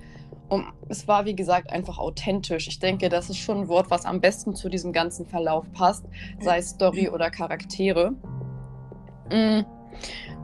Und 0.49 0.67
es 0.89 1.09
war, 1.09 1.25
wie 1.25 1.35
gesagt, 1.35 1.71
einfach 1.71 1.99
authentisch. 1.99 2.69
Ich 2.69 2.79
denke, 2.79 3.09
das 3.09 3.29
ist 3.29 3.39
schon 3.39 3.63
ein 3.63 3.69
Wort, 3.69 3.91
was 3.91 4.05
am 4.05 4.21
besten 4.21 4.55
zu 4.55 4.69
diesem 4.69 4.93
ganzen 4.93 5.27
Verlauf 5.27 5.71
passt, 5.73 6.05
sei 6.41 6.59
es 6.59 6.71
Story 6.71 7.09
oder 7.09 7.29
Charaktere. 7.29 8.13
Mhm 9.33 9.65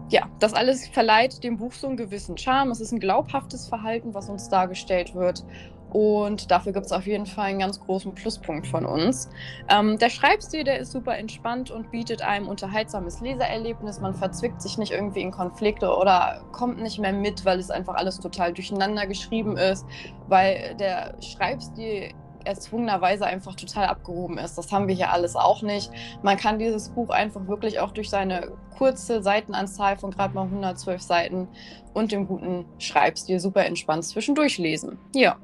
ja, 0.09 0.29
das 0.39 0.55
alles 0.55 0.87
verleiht 0.89 1.43
dem 1.43 1.57
Buch 1.57 1.73
so 1.73 1.89
einen 1.89 1.97
gewissen 1.97 2.37
Charme. 2.39 2.71
Es 2.71 2.81
ist 2.81 2.93
ein 2.93 3.01
glaubhaftes 3.01 3.69
Verhalten, 3.69 4.15
was 4.15 4.29
uns 4.29 4.49
dargestellt 4.49 5.15
wird. 5.15 5.45
Und 5.91 6.51
dafür 6.51 6.73
gibt 6.73 6.87
es 6.87 6.93
auf 6.93 7.07
jeden 7.07 7.27
Fall 7.27 7.47
einen 7.47 7.61
ganz 7.61 7.81
großen 7.81 8.15
Pluspunkt 8.15 8.67
von 8.67 8.85
uns. 8.85 9.31
Ähm, 9.69 9.99
der 9.99 10.11
Schreibstil, 10.11 10.65
der 10.65 10.79
ist 10.79 10.93
super 10.93 11.17
entspannt 11.17 11.71
und 11.71 11.91
bietet 11.91 12.23
einem 12.23 12.49
unterhaltsames 12.49 13.21
Lesererlebnis. 13.21 14.01
Man 14.01 14.15
verzwickt 14.15 14.61
sich 14.61 14.79
nicht 14.79 14.93
irgendwie 14.93 15.21
in 15.21 15.31
Konflikte 15.31 15.89
oder 15.97 16.43
kommt 16.53 16.83
nicht 16.83 16.99
mehr 16.99 17.13
mit, 17.13 17.45
weil 17.45 17.59
es 17.59 17.71
einfach 17.71 17.95
alles 17.95 18.19
total 18.19 18.53
durcheinander 18.53 19.07
geschrieben 19.07 19.57
ist, 19.57 19.87
weil 20.29 20.75
der 20.79 21.15
Schreibstil 21.23 22.11
erzwungenerweise 22.47 23.27
einfach 23.27 23.55
total 23.55 23.87
abgehoben 23.87 24.39
ist. 24.39 24.57
Das 24.57 24.73
haben 24.73 24.89
wir 24.89 24.95
hier 24.95 25.13
alles 25.13 25.37
auch 25.37 25.63
nicht. 25.63 25.91
Man 26.23 26.37
kann 26.37 26.59
dieses 26.59 26.89
Buch 26.91 27.11
einfach 27.11 27.47
wirklich 27.47 27.81
auch 27.81 27.91
durch 27.91 28.09
seine 28.09 28.53
kurze 28.77 29.23
Seitenanzahl 29.23 29.97
von 29.97 30.11
gerade 30.11 30.35
mal 30.35 30.45
112 30.45 31.03
Seiten 31.03 31.49
und 31.95 32.13
dem 32.13 32.27
guten 32.27 32.67
Schreibstil 32.79 33.41
super 33.41 33.65
entspannt 33.65 34.05
zwischendurch 34.05 34.59
lesen. 34.59 34.99
Ja. 35.15 35.37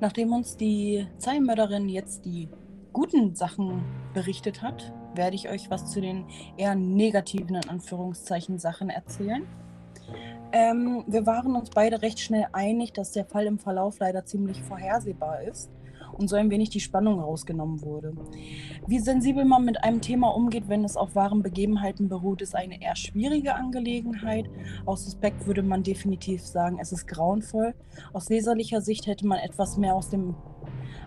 Nachdem 0.00 0.32
uns 0.32 0.56
die 0.56 1.06
Zeilenmörderin 1.18 1.88
jetzt 1.88 2.24
die 2.24 2.48
guten 2.92 3.34
Sachen 3.34 3.84
berichtet 4.14 4.62
hat, 4.62 4.92
werde 5.14 5.36
ich 5.36 5.48
euch 5.48 5.70
was 5.70 5.90
zu 5.90 6.00
den 6.00 6.26
eher 6.56 6.74
negativen, 6.74 7.56
in 7.56 7.68
Anführungszeichen, 7.68 8.58
Sachen 8.58 8.90
erzählen. 8.90 9.46
Ähm, 10.52 11.04
wir 11.06 11.26
waren 11.26 11.54
uns 11.56 11.70
beide 11.70 12.02
recht 12.02 12.20
schnell 12.20 12.46
einig, 12.52 12.92
dass 12.92 13.12
der 13.12 13.24
Fall 13.24 13.46
im 13.46 13.58
Verlauf 13.58 13.98
leider 13.98 14.24
ziemlich 14.24 14.62
vorhersehbar 14.62 15.42
ist 15.42 15.70
und 16.18 16.28
so 16.28 16.36
ein 16.36 16.50
wenig 16.50 16.70
die 16.70 16.80
Spannung 16.80 17.20
rausgenommen 17.20 17.82
wurde. 17.82 18.12
Wie 18.86 18.98
sensibel 18.98 19.44
man 19.44 19.64
mit 19.64 19.82
einem 19.84 20.00
Thema 20.00 20.28
umgeht, 20.28 20.68
wenn 20.68 20.84
es 20.84 20.96
auf 20.96 21.14
wahren 21.14 21.42
Begebenheiten 21.42 22.08
beruht, 22.08 22.42
ist 22.42 22.54
eine 22.54 22.82
eher 22.82 22.96
schwierige 22.96 23.54
Angelegenheit. 23.54 24.46
Aus 24.84 25.04
Suspekt 25.04 25.46
würde 25.46 25.62
man 25.62 25.82
definitiv 25.82 26.44
sagen, 26.44 26.78
es 26.80 26.92
ist 26.92 27.06
grauenvoll. 27.06 27.74
Aus 28.12 28.28
leserlicher 28.28 28.80
Sicht 28.80 29.06
hätte 29.06 29.26
man 29.26 29.38
etwas 29.38 29.76
mehr 29.76 29.94
aus 29.94 30.10
dem 30.10 30.34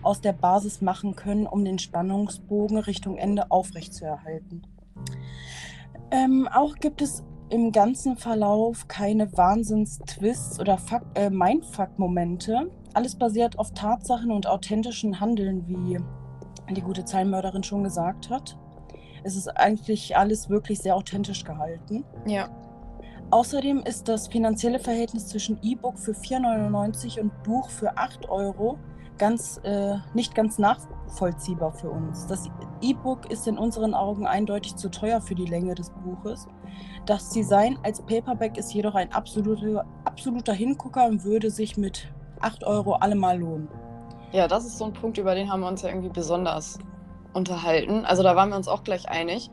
aus 0.03 0.19
der 0.19 0.33
Basis 0.33 0.81
machen 0.81 1.15
können, 1.15 1.45
um 1.45 1.63
den 1.63 1.77
Spannungsbogen 1.77 2.79
Richtung 2.79 3.17
Ende 3.17 3.51
aufrechtzuerhalten. 3.51 4.63
Ähm, 6.10 6.48
auch 6.51 6.75
gibt 6.77 7.03
es 7.03 7.24
im 7.51 7.72
ganzen 7.72 8.15
Verlauf 8.15 8.88
keine 8.88 9.31
Wahnsinns-Twists 9.38 10.60
oder 10.60 10.79
äh, 11.15 11.29
Mindfuck-Momente. 11.29 12.72
Alles 12.93 13.15
basiert 13.15 13.60
auf 13.60 13.74
Tatsachen 13.74 14.31
und 14.31 14.48
authentischen 14.48 15.20
Handeln, 15.20 15.67
wie 15.67 16.00
die 16.74 16.81
gute 16.81 17.03
Zeilenmörderin 17.03 17.63
schon 17.63 17.84
gesagt 17.84 18.29
hat. 18.29 18.58
Es 19.24 19.36
ist 19.36 19.50
eigentlich 19.50 20.15
alles 20.15 20.50
wirklich 20.50 20.79
sehr 20.79 20.96
authentisch 20.96 21.43
gehalten. 21.43 22.05
Ja. 22.25 22.50
Außerdem 23.29 23.79
ist 23.79 24.08
das 24.08 24.27
finanzielle 24.27 24.79
Verhältnis 24.79 25.27
zwischen 25.27 25.60
E-Book 25.62 26.00
für 26.00 26.13
4,99 26.13 27.20
und 27.20 27.43
Buch 27.43 27.70
für 27.70 27.98
8 27.98 28.29
Euro 28.29 28.77
ganz, 29.21 29.61
äh, 29.63 29.97
nicht 30.15 30.33
ganz 30.33 30.57
nachvollziehbar 30.57 31.71
für 31.73 31.91
uns. 31.91 32.25
Das 32.25 32.49
E-Book 32.81 33.29
ist 33.29 33.47
in 33.47 33.55
unseren 33.55 33.93
Augen 33.93 34.25
eindeutig 34.25 34.75
zu 34.77 34.89
teuer 34.89 35.21
für 35.21 35.35
die 35.35 35.45
Länge 35.45 35.75
des 35.75 35.91
Buches. 35.91 36.47
Das 37.05 37.29
Design 37.29 37.77
als 37.83 38.01
Paperback 38.01 38.57
ist 38.57 38.73
jedoch 38.73 38.95
ein 38.95 39.13
absoluter, 39.13 39.85
absoluter 40.05 40.53
Hingucker 40.53 41.05
und 41.05 41.23
würde 41.23 41.51
sich 41.51 41.77
mit 41.77 42.11
8 42.39 42.63
Euro 42.63 42.93
allemal 42.93 43.37
lohnen. 43.37 43.67
Ja, 44.31 44.47
das 44.47 44.65
ist 44.65 44.79
so 44.79 44.85
ein 44.85 44.93
Punkt, 44.93 45.19
über 45.19 45.35
den 45.35 45.51
haben 45.51 45.61
wir 45.61 45.67
uns 45.67 45.83
ja 45.83 45.89
irgendwie 45.89 46.09
besonders 46.09 46.79
unterhalten. 47.33 48.05
Also 48.05 48.23
da 48.23 48.35
waren 48.35 48.49
wir 48.49 48.55
uns 48.55 48.67
auch 48.67 48.83
gleich 48.83 49.07
einig. 49.07 49.51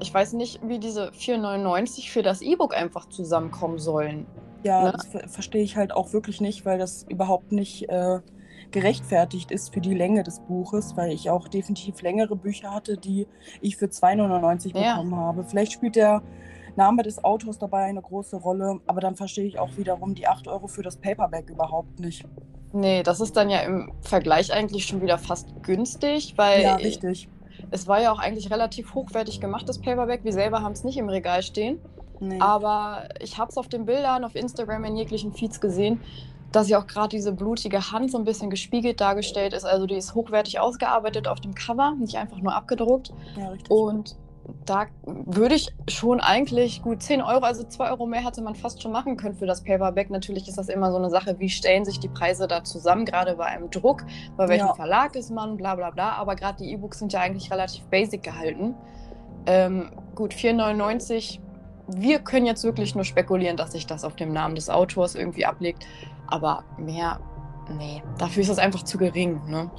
Ich 0.00 0.14
weiß 0.14 0.32
nicht, 0.32 0.66
wie 0.66 0.78
diese 0.78 1.10
4,99 1.10 2.10
für 2.10 2.22
das 2.22 2.40
E-Book 2.40 2.74
einfach 2.74 3.06
zusammenkommen 3.10 3.78
sollen. 3.78 4.26
Ja, 4.62 4.84
ne? 4.84 4.92
das 4.92 5.06
ver 5.08 5.28
verstehe 5.28 5.62
ich 5.62 5.76
halt 5.76 5.92
auch 5.92 6.14
wirklich 6.14 6.40
nicht, 6.40 6.64
weil 6.64 6.78
das 6.78 7.04
überhaupt 7.10 7.52
nicht 7.52 7.90
äh, 7.90 8.20
gerechtfertigt 8.74 9.52
ist 9.52 9.72
für 9.72 9.80
die 9.80 9.94
Länge 9.94 10.24
des 10.24 10.40
Buches, 10.40 10.96
weil 10.96 11.12
ich 11.12 11.30
auch 11.30 11.46
definitiv 11.46 12.02
längere 12.02 12.34
Bücher 12.34 12.74
hatte, 12.74 12.98
die 12.98 13.28
ich 13.60 13.76
für 13.76 13.86
2,99 13.86 14.76
ja. 14.76 14.96
bekommen 14.96 15.16
habe. 15.16 15.44
Vielleicht 15.44 15.72
spielt 15.72 15.94
der 15.94 16.22
Name 16.74 17.04
des 17.04 17.22
Autors 17.22 17.58
dabei 17.58 17.84
eine 17.84 18.02
große 18.02 18.36
Rolle, 18.36 18.80
aber 18.88 19.00
dann 19.00 19.14
verstehe 19.14 19.44
ich 19.44 19.60
auch 19.60 19.76
wiederum 19.76 20.16
die 20.16 20.26
8 20.26 20.48
Euro 20.48 20.66
für 20.66 20.82
das 20.82 20.96
Paperback 20.96 21.48
überhaupt 21.50 22.00
nicht. 22.00 22.26
Nee, 22.72 23.04
das 23.04 23.20
ist 23.20 23.36
dann 23.36 23.48
ja 23.48 23.60
im 23.60 23.92
Vergleich 24.00 24.52
eigentlich 24.52 24.86
schon 24.86 25.00
wieder 25.00 25.18
fast 25.18 25.62
günstig, 25.62 26.34
weil. 26.36 26.62
Ja, 26.62 26.74
richtig. 26.74 27.28
Es 27.70 27.86
war 27.86 28.02
ja 28.02 28.10
auch 28.10 28.18
eigentlich 28.18 28.50
relativ 28.50 28.94
hochwertig 28.94 29.40
gemacht, 29.40 29.68
das 29.68 29.78
Paperback. 29.80 30.24
Wir 30.24 30.32
selber 30.32 30.62
haben 30.62 30.72
es 30.72 30.82
nicht 30.82 30.96
im 30.96 31.08
Regal 31.08 31.42
stehen. 31.42 31.78
Nee. 32.18 32.40
Aber 32.40 33.08
ich 33.20 33.38
habe 33.38 33.50
es 33.50 33.56
auf 33.56 33.68
den 33.68 33.84
Bildern, 33.84 34.24
auf 34.24 34.34
Instagram 34.34 34.84
in 34.84 34.96
jeglichen 34.96 35.32
Feeds 35.32 35.60
gesehen, 35.60 36.00
dass 36.54 36.68
ja 36.68 36.78
auch 36.78 36.86
gerade 36.86 37.08
diese 37.08 37.32
blutige 37.32 37.90
Hand 37.90 38.12
so 38.12 38.18
ein 38.18 38.24
bisschen 38.24 38.50
gespiegelt 38.50 39.00
dargestellt 39.00 39.52
ist. 39.54 39.64
Also 39.64 39.86
die 39.86 39.96
ist 39.96 40.14
hochwertig 40.14 40.60
ausgearbeitet 40.60 41.26
auf 41.26 41.40
dem 41.40 41.54
Cover, 41.54 41.94
nicht 41.98 42.16
einfach 42.16 42.38
nur 42.38 42.54
abgedruckt. 42.54 43.12
Ja, 43.36 43.48
richtig. 43.48 43.70
Und 43.70 44.16
da 44.66 44.86
würde 45.04 45.54
ich 45.54 45.74
schon 45.88 46.20
eigentlich 46.20 46.82
gut 46.82 47.02
10 47.02 47.22
Euro, 47.22 47.44
also 47.44 47.64
2 47.64 47.90
Euro 47.90 48.06
mehr 48.06 48.24
hätte 48.24 48.42
man 48.42 48.54
fast 48.54 48.82
schon 48.82 48.92
machen 48.92 49.16
können 49.16 49.34
für 49.34 49.46
das 49.46 49.62
Paperback. 49.62 50.10
Natürlich 50.10 50.48
ist 50.48 50.58
das 50.58 50.68
immer 50.68 50.90
so 50.90 50.98
eine 50.98 51.10
Sache, 51.10 51.36
wie 51.38 51.48
stellen 51.48 51.84
sich 51.84 51.98
die 51.98 52.08
Preise 52.08 52.46
da 52.46 52.62
zusammen, 52.62 53.04
gerade 53.04 53.36
bei 53.36 53.46
einem 53.46 53.70
Druck, 53.70 54.04
bei 54.36 54.48
welchem 54.48 54.66
ja. 54.66 54.74
Verlag 54.74 55.16
ist 55.16 55.30
man, 55.30 55.56
bla 55.56 55.74
bla 55.74 55.90
bla. 55.90 56.12
Aber 56.12 56.36
gerade 56.36 56.62
die 56.62 56.72
E-Books 56.72 56.98
sind 56.98 57.12
ja 57.12 57.20
eigentlich 57.20 57.50
relativ 57.50 57.84
basic 57.84 58.22
gehalten. 58.22 58.74
Ähm, 59.46 59.90
gut, 60.14 60.34
4,99. 60.34 61.40
Wir 61.86 62.18
können 62.18 62.46
jetzt 62.46 62.64
wirklich 62.64 62.94
nur 62.94 63.04
spekulieren, 63.04 63.56
dass 63.56 63.72
sich 63.72 63.86
das 63.86 64.04
auf 64.04 64.16
dem 64.16 64.32
Namen 64.32 64.54
des 64.54 64.70
Autors 64.70 65.14
irgendwie 65.14 65.44
ablegt. 65.44 65.86
Aber 66.34 66.64
mehr, 66.78 67.20
nee, 67.78 68.02
dafür 68.18 68.40
ist 68.40 68.50
das 68.50 68.58
einfach 68.58 68.82
zu 68.82 68.98
gering. 68.98 69.40
Ne? 69.46 69.70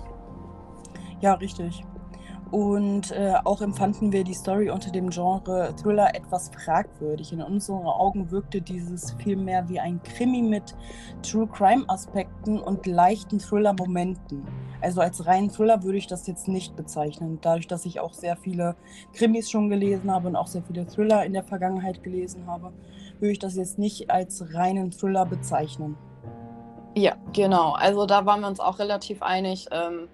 Ja, 1.20 1.34
richtig. 1.34 1.84
Und 2.50 3.12
äh, 3.12 3.34
auch 3.44 3.60
empfanden 3.60 4.14
wir 4.14 4.24
die 4.24 4.34
Story 4.34 4.70
unter 4.70 4.90
dem 4.90 5.10
Genre 5.10 5.76
Thriller 5.76 6.16
etwas 6.16 6.50
fragwürdig. 6.52 7.34
In 7.34 7.42
unseren 7.42 7.86
Augen 7.86 8.32
wirkte 8.32 8.62
dieses 8.62 9.12
viel 9.22 9.36
mehr 9.36 9.68
wie 9.68 9.82
ein 9.82 10.02
Krimi 10.02 10.42
mit 10.44 10.78
True 11.24 11.48
Crime 11.48 11.84
Aspekten 11.90 12.58
und 12.58 12.86
leichten 12.86 13.40
Thriller-Momenten. 13.40 14.48
Also 14.80 15.02
als 15.02 15.26
reinen 15.26 15.50
Thriller 15.50 15.84
würde 15.84 15.98
ich 15.98 16.08
das 16.08 16.26
jetzt 16.26 16.48
nicht 16.48 16.78
bezeichnen. 16.78 17.40
Dadurch, 17.42 17.68
dass 17.68 17.86
ich 17.86 18.00
auch 18.00 18.14
sehr 18.14 18.38
viele 18.38 18.78
Krimis 19.12 19.52
schon 19.52 19.70
gelesen 19.70 20.10
habe 20.10 20.30
und 20.30 20.38
auch 20.38 20.48
sehr 20.48 20.64
viele 20.64 20.88
Thriller 20.88 21.26
in 21.26 21.34
der 21.34 21.44
Vergangenheit 21.44 22.02
gelesen 22.02 22.48
habe, 22.48 22.72
würde 23.20 23.34
ich 23.34 23.40
das 23.40 23.56
jetzt 23.58 23.78
nicht 23.78 24.10
als 24.10 24.54
reinen 24.54 24.92
Thriller 24.92 25.26
bezeichnen. 25.26 25.98
Ja, 26.96 27.16
genau. 27.34 27.74
Also 27.74 28.06
da 28.06 28.26
waren 28.26 28.42
wir 28.42 28.48
uns 28.48 28.60
auch 28.60 28.80
relativ 28.80 29.22
einig. 29.22 29.68
Ähm, 29.72 30.08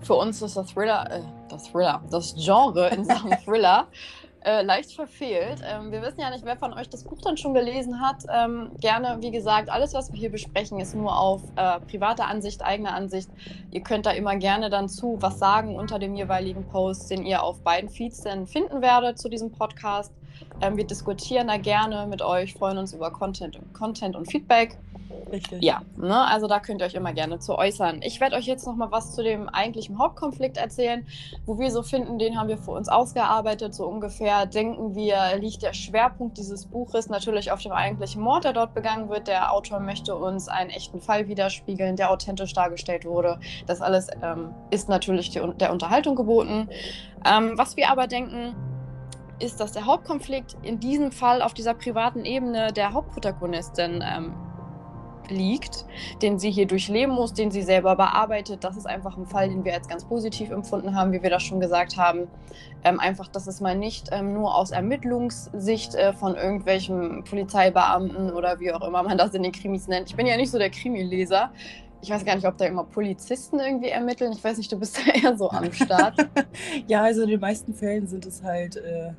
für 0.00 0.14
uns 0.14 0.40
ist 0.40 0.56
das 0.56 0.72
Thriller, 0.72 1.10
äh, 1.10 1.20
das 1.48 1.70
Thriller, 1.70 2.02
das 2.10 2.34
Genre 2.34 2.88
in 2.88 3.04
Sachen 3.04 3.30
Thriller 3.44 3.86
äh, 4.44 4.62
leicht 4.62 4.92
verfehlt. 4.92 5.60
Ähm, 5.64 5.92
wir 5.92 6.02
wissen 6.02 6.20
ja 6.20 6.30
nicht, 6.30 6.44
wer 6.44 6.56
von 6.56 6.72
euch 6.72 6.88
das 6.88 7.04
Buch 7.04 7.20
dann 7.22 7.36
schon 7.36 7.54
gelesen 7.54 8.00
hat. 8.00 8.24
Ähm, 8.32 8.70
gerne, 8.80 9.18
wie 9.20 9.30
gesagt, 9.30 9.70
alles, 9.70 9.94
was 9.94 10.12
wir 10.12 10.18
hier 10.18 10.30
besprechen, 10.30 10.80
ist 10.80 10.94
nur 10.94 11.16
auf 11.16 11.42
äh, 11.56 11.80
privater 11.80 12.26
Ansicht, 12.26 12.62
eigener 12.62 12.94
Ansicht. 12.94 13.28
Ihr 13.70 13.82
könnt 13.82 14.06
da 14.06 14.10
immer 14.10 14.36
gerne 14.36 14.70
dann 14.70 14.88
zu 14.88 15.18
was 15.20 15.38
sagen 15.38 15.76
unter 15.76 15.98
dem 15.98 16.14
jeweiligen 16.14 16.66
Post, 16.66 17.10
den 17.10 17.24
ihr 17.24 17.42
auf 17.42 17.62
beiden 17.62 17.88
Feeds 17.88 18.22
dann 18.22 18.46
finden 18.46 18.82
werdet 18.82 19.18
zu 19.18 19.28
diesem 19.28 19.52
Podcast. 19.52 20.12
Ähm, 20.60 20.76
wir 20.76 20.86
diskutieren 20.86 21.48
da 21.48 21.56
gerne 21.56 22.06
mit 22.06 22.22
euch, 22.22 22.54
freuen 22.54 22.78
uns 22.78 22.92
über 22.92 23.10
Content, 23.10 23.58
Content 23.72 24.16
und 24.16 24.30
Feedback. 24.30 24.78
Richtig. 25.30 25.62
Ja, 25.62 25.82
ne, 25.96 26.26
also 26.26 26.46
da 26.46 26.60
könnt 26.60 26.82
ihr 26.82 26.86
euch 26.86 26.94
immer 26.94 27.12
gerne 27.12 27.38
zu 27.38 27.56
äußern. 27.56 28.00
Ich 28.02 28.20
werde 28.20 28.36
euch 28.36 28.46
jetzt 28.46 28.66
noch 28.66 28.76
mal 28.76 28.90
was 28.90 29.14
zu 29.14 29.22
dem 29.22 29.48
eigentlichen 29.48 29.98
Hauptkonflikt 29.98 30.56
erzählen, 30.56 31.06
wo 31.46 31.58
wir 31.58 31.70
so 31.70 31.82
finden, 31.82 32.18
den 32.18 32.38
haben 32.38 32.48
wir 32.48 32.58
für 32.58 32.72
uns 32.72 32.88
ausgearbeitet, 32.88 33.74
so 33.74 33.86
ungefähr 33.86 34.46
denken 34.46 34.94
wir, 34.94 35.38
liegt 35.38 35.62
der 35.62 35.72
Schwerpunkt 35.72 36.38
dieses 36.38 36.66
Buches 36.66 37.08
natürlich 37.08 37.50
auf 37.50 37.62
dem 37.62 37.72
eigentlichen 37.72 38.22
Mord, 38.22 38.44
der 38.44 38.52
dort 38.52 38.74
begangen 38.74 39.08
wird. 39.08 39.28
Der 39.28 39.52
Autor 39.52 39.80
möchte 39.80 40.14
uns 40.14 40.48
einen 40.48 40.70
echten 40.70 41.00
Fall 41.00 41.28
widerspiegeln, 41.28 41.96
der 41.96 42.10
authentisch 42.10 42.52
dargestellt 42.52 43.04
wurde. 43.04 43.38
Das 43.66 43.80
alles 43.80 44.08
ähm, 44.22 44.50
ist 44.70 44.88
natürlich 44.88 45.30
die, 45.30 45.40
der 45.58 45.72
Unterhaltung 45.72 46.16
geboten. 46.16 46.68
Ähm, 47.24 47.52
was 47.56 47.76
wir 47.76 47.90
aber 47.90 48.06
denken, 48.06 48.54
ist, 49.42 49.60
dass 49.60 49.72
der 49.72 49.86
Hauptkonflikt 49.86 50.56
in 50.62 50.80
diesem 50.80 51.12
Fall 51.12 51.42
auf 51.42 51.54
dieser 51.54 51.74
privaten 51.74 52.24
Ebene 52.24 52.72
der 52.72 52.92
Hauptprotagonistin 52.92 54.02
ähm, 54.06 54.34
liegt, 55.28 55.84
den 56.20 56.38
sie 56.38 56.50
hier 56.50 56.66
durchleben 56.66 57.14
muss, 57.14 57.32
den 57.32 57.50
sie 57.50 57.62
selber 57.62 57.96
bearbeitet. 57.96 58.64
Das 58.64 58.76
ist 58.76 58.86
einfach 58.86 59.16
ein 59.16 59.26
Fall, 59.26 59.48
den 59.48 59.64
wir 59.64 59.74
als 59.74 59.88
ganz 59.88 60.04
positiv 60.04 60.50
empfunden 60.50 60.94
haben, 60.94 61.12
wie 61.12 61.22
wir 61.22 61.30
das 61.30 61.42
schon 61.42 61.60
gesagt 61.60 61.96
haben. 61.96 62.28
Ähm, 62.84 63.00
einfach, 63.00 63.28
dass 63.28 63.46
es 63.46 63.60
mal 63.60 63.76
nicht 63.76 64.08
ähm, 64.12 64.32
nur 64.32 64.54
aus 64.54 64.70
Ermittlungssicht 64.70 65.94
äh, 65.94 66.12
von 66.12 66.34
irgendwelchen 66.34 67.24
Polizeibeamten 67.24 68.32
oder 68.32 68.60
wie 68.60 68.72
auch 68.72 68.86
immer 68.86 69.02
man 69.02 69.18
das 69.18 69.34
in 69.34 69.42
den 69.42 69.52
Krimis 69.52 69.88
nennt. 69.88 70.10
Ich 70.10 70.16
bin 70.16 70.26
ja 70.26 70.36
nicht 70.36 70.50
so 70.50 70.58
der 70.58 70.70
Krimileser. 70.70 71.52
Ich 72.02 72.10
weiß 72.10 72.24
gar 72.24 72.34
nicht, 72.34 72.46
ob 72.46 72.56
da 72.58 72.64
immer 72.64 72.82
Polizisten 72.82 73.60
irgendwie 73.60 73.90
ermitteln. 73.90 74.32
Ich 74.32 74.42
weiß 74.42 74.58
nicht, 74.58 74.72
du 74.72 74.78
bist 74.78 74.98
da 74.98 75.12
eher 75.22 75.36
so 75.36 75.50
am 75.50 75.72
Start. 75.72 76.16
ja, 76.88 77.02
also 77.02 77.22
in 77.22 77.28
den 77.28 77.40
meisten 77.40 77.74
Fällen 77.74 78.08
sind 78.08 78.26
es 78.26 78.42
halt 78.42 78.76
äh, 78.76 79.12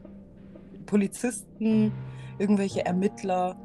Polizisten, 0.94 1.92
irgendwelche 2.38 2.86
Ermittler 2.86 3.58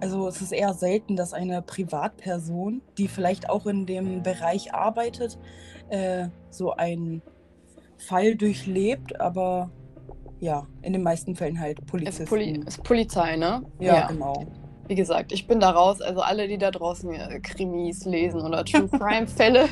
also 0.00 0.28
es 0.28 0.42
ist 0.42 0.52
eher 0.52 0.74
selten, 0.74 1.16
dass 1.16 1.32
eine 1.32 1.62
Privatperson, 1.62 2.82
die 2.98 3.08
vielleicht 3.08 3.48
auch 3.48 3.66
in 3.66 3.86
dem 3.86 4.22
Bereich 4.22 4.74
arbeitet, 4.74 5.38
äh, 5.88 6.28
so 6.50 6.72
einen 6.72 7.22
Fall 7.96 8.36
durchlebt, 8.36 9.18
aber 9.18 9.70
ja, 10.38 10.66
in 10.82 10.92
den 10.92 11.02
meisten 11.02 11.34
Fällen 11.34 11.58
halt 11.58 11.86
Polizisten. 11.86 12.24
Ist, 12.24 12.28
Poli 12.28 12.62
ist 12.66 12.84
Polizei, 12.84 13.36
ne? 13.36 13.62
Ja, 13.80 13.94
ja, 13.94 14.06
genau 14.08 14.44
wie 14.88 14.94
gesagt, 14.94 15.32
ich 15.32 15.46
bin 15.46 15.60
da 15.60 15.70
raus. 15.70 16.00
Also 16.00 16.20
alle, 16.20 16.48
die 16.48 16.58
da 16.58 16.70
draußen 16.70 17.12
äh, 17.12 17.40
Krimis 17.40 18.04
lesen 18.04 18.40
oder 18.42 18.64
True 18.64 18.88
Crime 18.90 19.26
Fälle 19.26 19.68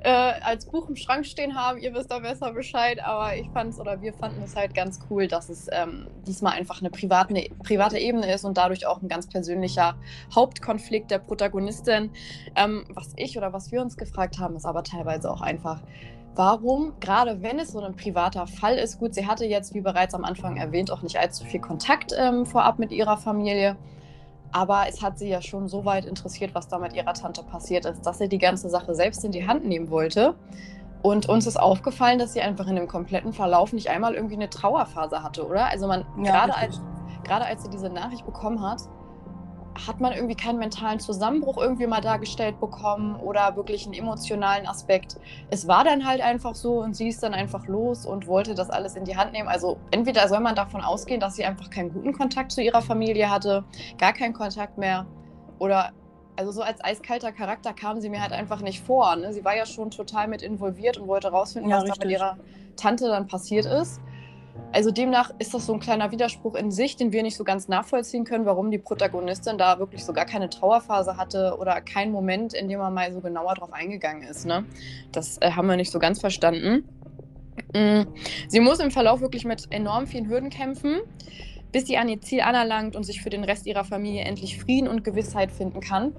äh, 0.00 0.10
als 0.10 0.66
Buch 0.66 0.88
im 0.88 0.96
Schrank 0.96 1.26
stehen 1.26 1.54
haben, 1.54 1.78
ihr 1.78 1.94
wisst 1.94 2.10
da 2.10 2.18
besser 2.20 2.52
Bescheid. 2.52 3.02
Aber 3.04 3.36
ich 3.36 3.48
fand 3.50 3.72
es 3.72 3.80
oder 3.80 4.00
wir 4.00 4.12
fanden 4.12 4.42
es 4.42 4.56
halt 4.56 4.74
ganz 4.74 5.00
cool, 5.10 5.28
dass 5.28 5.48
es 5.48 5.68
ähm, 5.72 6.06
diesmal 6.26 6.54
einfach 6.54 6.80
eine 6.80 6.90
private, 6.90 7.30
eine 7.30 7.48
private 7.62 7.98
Ebene 7.98 8.32
ist 8.32 8.44
und 8.44 8.56
dadurch 8.56 8.86
auch 8.86 9.02
ein 9.02 9.08
ganz 9.08 9.28
persönlicher 9.28 9.96
Hauptkonflikt 10.34 11.10
der 11.10 11.18
Protagonistin. 11.18 12.10
Ähm, 12.56 12.84
was 12.90 13.12
ich 13.16 13.36
oder 13.36 13.52
was 13.52 13.72
wir 13.72 13.80
uns 13.80 13.96
gefragt 13.96 14.38
haben, 14.38 14.56
ist 14.56 14.66
aber 14.66 14.82
teilweise 14.82 15.30
auch 15.30 15.40
einfach, 15.40 15.82
warum, 16.34 16.92
gerade 17.00 17.42
wenn 17.42 17.58
es 17.58 17.72
so 17.72 17.80
ein 17.80 17.96
privater 17.96 18.46
Fall 18.46 18.76
ist, 18.76 18.98
gut, 18.98 19.14
sie 19.14 19.26
hatte 19.26 19.44
jetzt, 19.44 19.74
wie 19.74 19.80
bereits 19.80 20.14
am 20.14 20.24
Anfang 20.24 20.56
erwähnt, 20.56 20.90
auch 20.90 21.02
nicht 21.02 21.18
allzu 21.18 21.44
viel 21.44 21.60
Kontakt 21.60 22.14
ähm, 22.16 22.46
vorab 22.46 22.78
mit 22.78 22.92
ihrer 22.92 23.16
Familie. 23.16 23.76
Aber 24.52 24.84
es 24.88 25.02
hat 25.02 25.18
sie 25.18 25.28
ja 25.28 25.42
schon 25.42 25.68
so 25.68 25.84
weit 25.84 26.06
interessiert, 26.06 26.54
was 26.54 26.68
da 26.68 26.78
mit 26.78 26.94
ihrer 26.94 27.12
Tante 27.12 27.42
passiert 27.42 27.84
ist, 27.84 28.02
dass 28.06 28.18
sie 28.18 28.28
die 28.28 28.38
ganze 28.38 28.68
Sache 28.70 28.94
selbst 28.94 29.24
in 29.24 29.32
die 29.32 29.46
Hand 29.46 29.64
nehmen 29.66 29.90
wollte. 29.90 30.34
Und 31.02 31.28
uns 31.28 31.46
ist 31.46 31.58
aufgefallen, 31.58 32.18
dass 32.18 32.32
sie 32.32 32.40
einfach 32.40 32.66
in 32.66 32.76
dem 32.76 32.88
kompletten 32.88 33.32
Verlauf 33.32 33.72
nicht 33.72 33.88
einmal 33.88 34.14
irgendwie 34.14 34.34
eine 34.34 34.50
Trauerphase 34.50 35.22
hatte, 35.22 35.46
oder? 35.46 35.66
Also 35.66 35.86
man, 35.86 36.04
ja, 36.22 36.32
gerade 36.32 36.56
als, 36.56 36.80
gerade 37.24 37.44
als 37.44 37.62
sie 37.62 37.70
diese 37.70 37.88
Nachricht 37.88 38.26
bekommen 38.26 38.62
hat, 38.62 38.82
hat 39.86 40.00
man 40.00 40.12
irgendwie 40.12 40.34
keinen 40.34 40.58
mentalen 40.58 41.00
Zusammenbruch 41.00 41.56
irgendwie 41.58 41.86
mal 41.86 42.00
dargestellt 42.00 42.60
bekommen 42.60 43.16
oder 43.16 43.56
wirklich 43.56 43.84
einen 43.84 43.94
emotionalen 43.94 44.66
Aspekt. 44.66 45.16
Es 45.50 45.68
war 45.68 45.84
dann 45.84 46.06
halt 46.06 46.20
einfach 46.20 46.54
so 46.54 46.80
und 46.82 46.94
sie 46.94 47.08
ist 47.08 47.22
dann 47.22 47.34
einfach 47.34 47.66
los 47.66 48.06
und 48.06 48.26
wollte 48.26 48.54
das 48.54 48.70
alles 48.70 48.96
in 48.96 49.04
die 49.04 49.16
Hand 49.16 49.32
nehmen. 49.32 49.48
Also 49.48 49.78
entweder 49.90 50.28
soll 50.28 50.40
man 50.40 50.54
davon 50.54 50.80
ausgehen, 50.80 51.20
dass 51.20 51.36
sie 51.36 51.44
einfach 51.44 51.70
keinen 51.70 51.92
guten 51.92 52.12
Kontakt 52.12 52.52
zu 52.52 52.62
ihrer 52.62 52.82
Familie 52.82 53.30
hatte, 53.30 53.64
gar 53.98 54.12
keinen 54.12 54.32
Kontakt 54.32 54.78
mehr 54.78 55.06
oder 55.58 55.92
also 56.36 56.52
so 56.52 56.62
als 56.62 56.82
eiskalter 56.84 57.32
Charakter 57.32 57.72
kam 57.72 58.00
sie 58.00 58.08
mir 58.08 58.22
halt 58.22 58.32
einfach 58.32 58.60
nicht 58.60 58.80
vor. 58.80 59.16
Ne? 59.16 59.32
Sie 59.32 59.44
war 59.44 59.56
ja 59.56 59.66
schon 59.66 59.90
total 59.90 60.28
mit 60.28 60.40
involviert 60.40 60.96
und 60.96 61.08
wollte 61.08 61.28
rausfinden, 61.28 61.70
ja, 61.70 61.78
was 61.78 61.84
richtig. 61.84 61.98
da 62.00 62.06
mit 62.06 62.16
ihrer 62.16 62.38
Tante 62.76 63.08
dann 63.08 63.26
passiert 63.26 63.66
ist. 63.66 64.00
Also 64.72 64.90
demnach 64.90 65.32
ist 65.38 65.54
das 65.54 65.66
so 65.66 65.72
ein 65.72 65.80
kleiner 65.80 66.10
Widerspruch 66.12 66.54
in 66.54 66.70
sich, 66.70 66.96
den 66.96 67.10
wir 67.10 67.22
nicht 67.22 67.36
so 67.36 67.44
ganz 67.44 67.68
nachvollziehen 67.68 68.24
können, 68.24 68.44
warum 68.44 68.70
die 68.70 68.78
Protagonistin 68.78 69.56
da 69.56 69.78
wirklich 69.78 70.04
so 70.04 70.12
gar 70.12 70.26
keine 70.26 70.50
Trauerphase 70.50 71.16
hatte 71.16 71.56
oder 71.58 71.80
keinen 71.80 72.12
Moment, 72.12 72.52
in 72.52 72.68
dem 72.68 72.78
man 72.78 72.92
mal 72.92 73.12
so 73.12 73.20
genauer 73.20 73.54
drauf 73.54 73.72
eingegangen 73.72 74.22
ist. 74.22 74.46
Ne? 74.46 74.64
Das 75.10 75.38
äh, 75.38 75.52
haben 75.52 75.68
wir 75.68 75.76
nicht 75.76 75.90
so 75.90 75.98
ganz 75.98 76.20
verstanden. 76.20 76.86
Mhm. 77.74 78.06
Sie 78.48 78.60
muss 78.60 78.78
im 78.78 78.90
Verlauf 78.90 79.20
wirklich 79.20 79.44
mit 79.44 79.66
enorm 79.70 80.06
vielen 80.06 80.28
Hürden 80.28 80.50
kämpfen, 80.50 81.00
bis 81.72 81.86
sie 81.86 81.96
an 81.96 82.08
ihr 82.08 82.20
Ziel 82.20 82.42
anerlangt 82.42 82.94
und 82.94 83.04
sich 83.04 83.22
für 83.22 83.30
den 83.30 83.44
Rest 83.44 83.66
ihrer 83.66 83.84
Familie 83.84 84.22
endlich 84.22 84.58
Frieden 84.58 84.88
und 84.88 85.02
Gewissheit 85.02 85.50
finden 85.50 85.80
kann. 85.80 86.14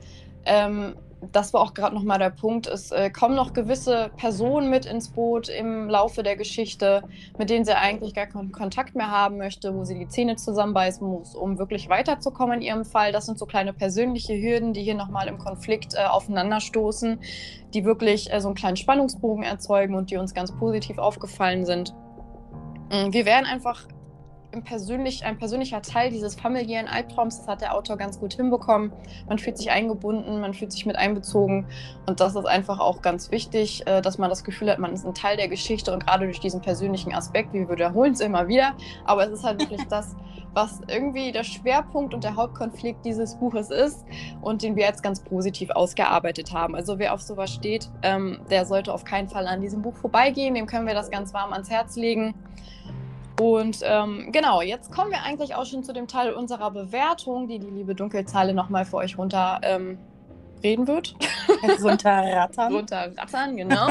Ähm, 0.46 0.96
das 1.32 1.54
war 1.54 1.62
auch 1.62 1.74
gerade 1.74 1.96
nochmal 1.96 2.20
der 2.20 2.30
Punkt, 2.30 2.68
es 2.68 2.92
äh, 2.92 3.10
kommen 3.10 3.36
noch 3.36 3.54
gewisse 3.54 4.12
Personen 4.18 4.70
mit 4.70 4.86
ins 4.86 5.10
Boot 5.10 5.50
im 5.50 5.90
Laufe 5.90 6.24
der 6.24 6.36
Geschichte, 6.36 7.04
mit 7.38 7.50
denen 7.50 7.66
sie 7.66 7.76
eigentlich 7.76 8.14
gar 8.14 8.28
keinen 8.28 8.52
Kontakt 8.52 8.96
mehr 8.96 9.12
haben 9.12 9.38
möchte, 9.38 9.76
wo 9.76 9.84
sie 9.84 9.98
die 9.98 10.08
Zähne 10.08 10.38
zusammenbeißen 10.38 11.06
muss, 11.06 11.36
um 11.36 11.58
wirklich 11.58 11.90
weiterzukommen 11.90 12.60
in 12.60 12.62
ihrem 12.62 12.86
Fall. 12.86 13.12
Das 13.12 13.26
sind 13.26 13.38
so 13.38 13.46
kleine 13.46 13.74
persönliche 13.74 14.34
Hürden, 14.34 14.74
die 14.74 14.82
hier 14.82 14.96
nochmal 14.96 15.28
im 15.28 15.38
Konflikt 15.38 15.94
äh, 15.96 16.06
aufeinanderstoßen, 16.06 17.20
die 17.74 17.86
wirklich 17.86 18.32
äh, 18.32 18.40
so 18.40 18.48
einen 18.48 18.56
kleinen 18.56 18.78
Spannungsbogen 18.78 19.44
erzeugen 19.44 19.96
und 19.96 20.12
die 20.12 20.18
uns 20.18 20.34
ganz 20.34 20.52
positiv 20.52 20.98
aufgefallen 20.98 21.66
sind. 21.66 21.94
Mm, 22.92 23.12
wir 23.12 23.26
werden 23.26 23.46
einfach 23.46 23.88
persönlich, 24.64 25.24
ein 25.26 25.38
persönlicher 25.38 25.82
Teil 25.82 26.10
dieses 26.10 26.36
familiären 26.36 26.88
Albtraums. 26.88 27.38
Das 27.38 27.48
hat 27.48 27.62
der 27.62 27.76
Autor 27.76 27.98
ganz 27.98 28.20
gut 28.20 28.34
hinbekommen. 28.34 28.92
Man 29.28 29.40
fühlt 29.40 29.58
sich 29.58 29.72
eingebunden, 29.72 30.42
man 30.42 30.54
fühlt 30.54 30.72
sich 30.72 30.86
mit 30.86 30.96
einbezogen. 30.96 31.66
Und 32.08 32.20
das 32.20 32.36
ist 32.36 32.46
einfach 32.46 32.80
auch 32.80 33.02
ganz 33.02 33.32
wichtig, 33.32 33.86
äh, 33.88 34.02
dass 34.02 34.18
man 34.18 34.30
das 34.30 34.44
Gefühl 34.44 34.70
hat, 34.72 34.80
man 34.80 34.94
ist 34.94 35.06
ein 35.06 35.14
Teil 35.14 35.38
der 35.38 35.48
Geschichte 35.48 35.94
und 35.94 36.06
gerade 36.06 36.26
durch 36.26 36.40
diesen 36.40 36.62
persönlichen 36.62 37.14
Aspekt, 37.14 37.54
wir 37.54 37.70
wiederholen 37.70 38.14
es 38.14 38.20
immer 38.20 38.48
wieder, 38.48 38.74
aber 39.06 39.26
es 39.26 39.32
ist 39.32 39.44
halt 39.44 39.60
wirklich 39.60 39.84
das, 39.90 40.16
was 40.54 40.82
irgendwie 40.88 41.32
der 41.32 41.44
Schwerpunkt 41.44 42.14
und 42.14 42.24
der 42.24 42.36
Hauptkonflikt 42.36 43.06
dieses 43.06 43.36
Buches 43.36 43.70
ist 43.70 44.04
und 44.42 44.64
den 44.64 44.76
wir 44.76 44.84
jetzt 44.84 45.04
ganz 45.04 45.20
positiv 45.24 45.70
ausgearbeitet 45.70 46.54
haben. 46.54 46.76
Also 46.76 46.98
wer 46.98 47.14
auf 47.14 47.22
sowas 47.22 47.54
steht, 47.54 47.90
ähm, 48.02 48.40
der 48.50 48.66
sollte 48.66 48.94
auf 48.94 49.04
keinen 49.04 49.30
Fall 49.30 49.48
an 49.48 49.62
diesem 49.62 49.82
Buch 49.82 49.96
vorbeigehen. 49.96 50.56
Dem 50.56 50.66
können 50.66 50.88
wir 50.88 50.96
das 50.96 51.12
ganz 51.12 51.34
warm 51.34 51.54
ans 51.54 51.70
Herz 51.70 51.96
legen. 51.96 52.34
Und 53.40 53.80
ähm, 53.84 54.32
genau, 54.32 54.62
jetzt 54.62 54.92
kommen 54.92 55.12
wir 55.12 55.24
eigentlich 55.24 55.56
auch 55.56 55.66
schon 55.66 55.84
zu 55.84 55.94
dem 55.94 56.08
Teil 56.08 56.34
unserer 56.34 56.72
Bewertung, 56.72 57.48
die 57.48 57.60
die 57.60 57.70
liebe 57.70 57.96
Dunkelzeile 57.96 58.54
nochmal 58.54 58.84
für 58.84 58.98
euch 58.98 59.18
runter 59.18 59.62
ähm, 59.64 59.98
reden 60.62 60.88
wird. 60.88 61.16
Runterrattern. 61.82 62.74
Runterrattern, 62.74 63.56
genau. 63.56 63.90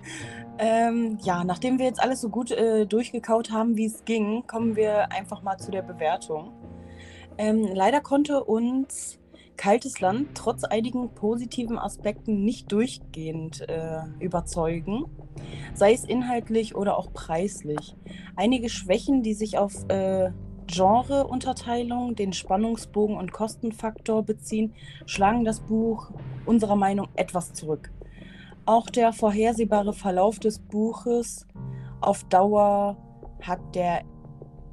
ähm, 0.58 1.18
ja, 1.22 1.42
nachdem 1.42 1.78
wir 1.78 1.86
jetzt 1.86 2.00
alles 2.00 2.20
so 2.20 2.28
gut 2.28 2.52
äh, 2.52 2.86
durchgekaut 2.86 3.50
haben, 3.50 3.76
wie 3.76 3.86
es 3.86 4.04
ging, 4.04 4.46
kommen 4.46 4.76
wir 4.76 5.10
einfach 5.10 5.42
mal 5.42 5.58
zu 5.58 5.72
der 5.72 5.82
Bewertung. 5.82 6.52
Ähm, 7.36 7.68
leider 7.74 8.00
konnte 8.00 8.44
uns 8.44 9.18
Kaltes 9.56 10.00
Land 10.00 10.28
trotz 10.34 10.64
einigen 10.64 11.10
positiven 11.14 11.78
Aspekten 11.78 12.44
nicht 12.44 12.70
durchgehend 12.72 13.68
äh, 13.68 14.00
überzeugen, 14.18 15.04
sei 15.74 15.92
es 15.92 16.04
inhaltlich 16.04 16.74
oder 16.74 16.98
auch 16.98 17.12
preislich. 17.12 17.96
Einige 18.36 18.68
Schwächen, 18.68 19.22
die 19.22 19.34
sich 19.34 19.58
auf 19.58 19.88
äh, 19.88 20.30
Genreunterteilung, 20.66 22.14
den 22.14 22.32
Spannungsbogen 22.32 23.16
und 23.16 23.32
Kostenfaktor 23.32 24.22
beziehen, 24.22 24.74
schlagen 25.06 25.44
das 25.44 25.60
Buch 25.60 26.10
unserer 26.46 26.76
Meinung 26.76 27.08
etwas 27.14 27.52
zurück. 27.52 27.92
Auch 28.66 28.88
der 28.88 29.12
vorhersehbare 29.12 29.92
Verlauf 29.92 30.38
des 30.38 30.58
Buches 30.58 31.46
auf 32.00 32.24
Dauer 32.24 32.96
hat 33.42 33.60
der 33.74 34.02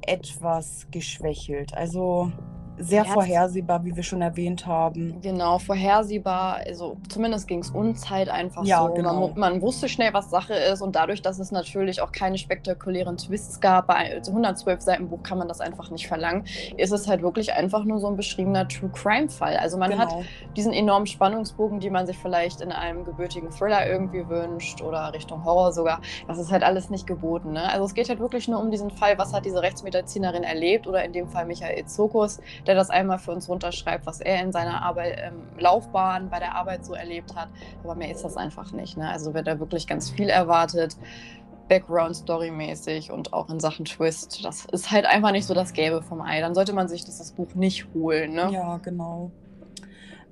etwas 0.00 0.86
geschwächelt. 0.90 1.74
Also 1.74 2.32
sehr 2.78 3.04
vorhersehbar, 3.04 3.84
wie 3.84 3.94
wir 3.94 4.02
schon 4.02 4.22
erwähnt 4.22 4.66
haben. 4.66 5.20
Genau, 5.20 5.58
vorhersehbar. 5.58 6.60
Also 6.66 6.96
zumindest 7.08 7.46
ging 7.46 7.60
es 7.60 7.70
uns 7.70 8.10
halt 8.10 8.28
einfach 8.28 8.64
ja, 8.64 8.86
so. 8.86 8.94
Genau. 8.94 9.28
Man, 9.28 9.38
man, 9.38 9.62
wusste 9.62 9.88
schnell, 9.88 10.12
was 10.12 10.30
Sache 10.30 10.54
ist 10.54 10.82
und 10.82 10.96
dadurch, 10.96 11.22
dass 11.22 11.38
es 11.38 11.52
natürlich 11.52 12.00
auch 12.00 12.12
keine 12.12 12.38
spektakulären 12.38 13.16
Twists 13.16 13.60
gab, 13.60 13.86
bei 13.86 14.20
112 14.26 14.80
Seiten 14.80 15.08
Buch 15.08 15.22
kann 15.22 15.38
man 15.38 15.48
das 15.48 15.60
einfach 15.60 15.90
nicht 15.90 16.08
verlangen, 16.08 16.44
ist 16.76 16.92
es 16.92 17.06
halt 17.08 17.22
wirklich 17.22 17.52
einfach 17.52 17.84
nur 17.84 18.00
so 18.00 18.08
ein 18.08 18.16
beschriebener 18.16 18.66
True 18.66 18.90
Crime 18.92 19.28
Fall. 19.28 19.56
Also 19.56 19.76
man 19.78 19.90
genau. 19.90 20.02
hat 20.02 20.14
diesen 20.56 20.72
enormen 20.72 21.06
Spannungsbogen, 21.06 21.80
den 21.80 21.92
man 21.92 22.06
sich 22.06 22.18
vielleicht 22.18 22.60
in 22.60 22.72
einem 22.72 23.04
gebürtigen 23.04 23.50
Thriller 23.50 23.86
irgendwie 23.86 24.28
wünscht 24.28 24.82
oder 24.82 25.12
Richtung 25.12 25.44
Horror 25.44 25.72
sogar. 25.72 26.00
Das 26.26 26.38
ist 26.38 26.50
halt 26.50 26.62
alles 26.62 26.90
nicht 26.90 27.06
geboten. 27.06 27.52
Ne? 27.52 27.70
Also 27.70 27.84
es 27.84 27.94
geht 27.94 28.08
halt 28.08 28.20
wirklich 28.20 28.48
nur 28.48 28.60
um 28.60 28.70
diesen 28.70 28.90
Fall, 28.90 29.18
was 29.18 29.32
hat 29.32 29.44
diese 29.44 29.62
Rechtsmedizinerin 29.62 30.42
erlebt 30.42 30.86
oder 30.86 31.04
in 31.04 31.12
dem 31.12 31.28
Fall 31.28 31.46
Michael 31.46 31.84
Zokus, 31.86 32.40
der 32.66 32.74
das 32.74 32.90
einmal 32.90 33.18
für 33.18 33.32
uns 33.32 33.48
runterschreibt, 33.48 34.06
was 34.06 34.20
er 34.20 34.42
in 34.42 34.52
seiner 34.52 34.82
Arbeit, 34.82 35.18
ähm, 35.18 35.42
Laufbahn 35.58 36.30
bei 36.30 36.38
der 36.38 36.54
Arbeit 36.54 36.84
so 36.84 36.94
erlebt 36.94 37.34
hat. 37.34 37.48
Aber 37.82 37.94
mehr 37.94 38.10
ist 38.10 38.24
das 38.24 38.36
einfach 38.36 38.72
nicht. 38.72 38.96
Ne? 38.96 39.08
Also 39.08 39.34
wird 39.34 39.46
da 39.46 39.58
wirklich 39.58 39.86
ganz 39.86 40.10
viel 40.10 40.28
erwartet. 40.28 40.96
Background-Story-mäßig 41.68 43.10
und 43.10 43.32
auch 43.32 43.48
in 43.48 43.60
Sachen 43.60 43.84
Twist. 43.84 44.44
Das 44.44 44.66
ist 44.66 44.90
halt 44.90 45.06
einfach 45.06 45.32
nicht 45.32 45.46
so 45.46 45.54
das 45.54 45.72
Gelbe 45.72 46.02
vom 46.02 46.20
Ei. 46.20 46.40
Dann 46.40 46.54
sollte 46.54 46.72
man 46.72 46.88
sich 46.88 47.04
das, 47.04 47.32
Buch 47.32 47.54
nicht 47.54 47.86
holen. 47.94 48.34
Ne? 48.34 48.50
Ja, 48.52 48.76
genau. 48.78 49.30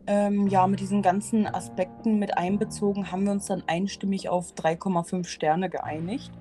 Ähm, 0.06 0.48
ja, 0.48 0.66
mit 0.66 0.80
diesen 0.80 1.02
ganzen 1.02 1.46
Aspekten 1.46 2.18
mit 2.18 2.36
einbezogen 2.36 3.12
haben 3.12 3.24
wir 3.24 3.32
uns 3.32 3.46
dann 3.46 3.62
einstimmig 3.66 4.28
auf 4.28 4.52
3,5 4.54 5.24
Sterne 5.26 5.70
geeinigt. 5.70 6.32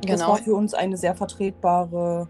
Genau. 0.00 0.12
Das 0.12 0.26
war 0.26 0.36
für 0.38 0.54
uns 0.54 0.74
eine 0.74 0.96
sehr 0.96 1.14
vertretbare 1.14 2.28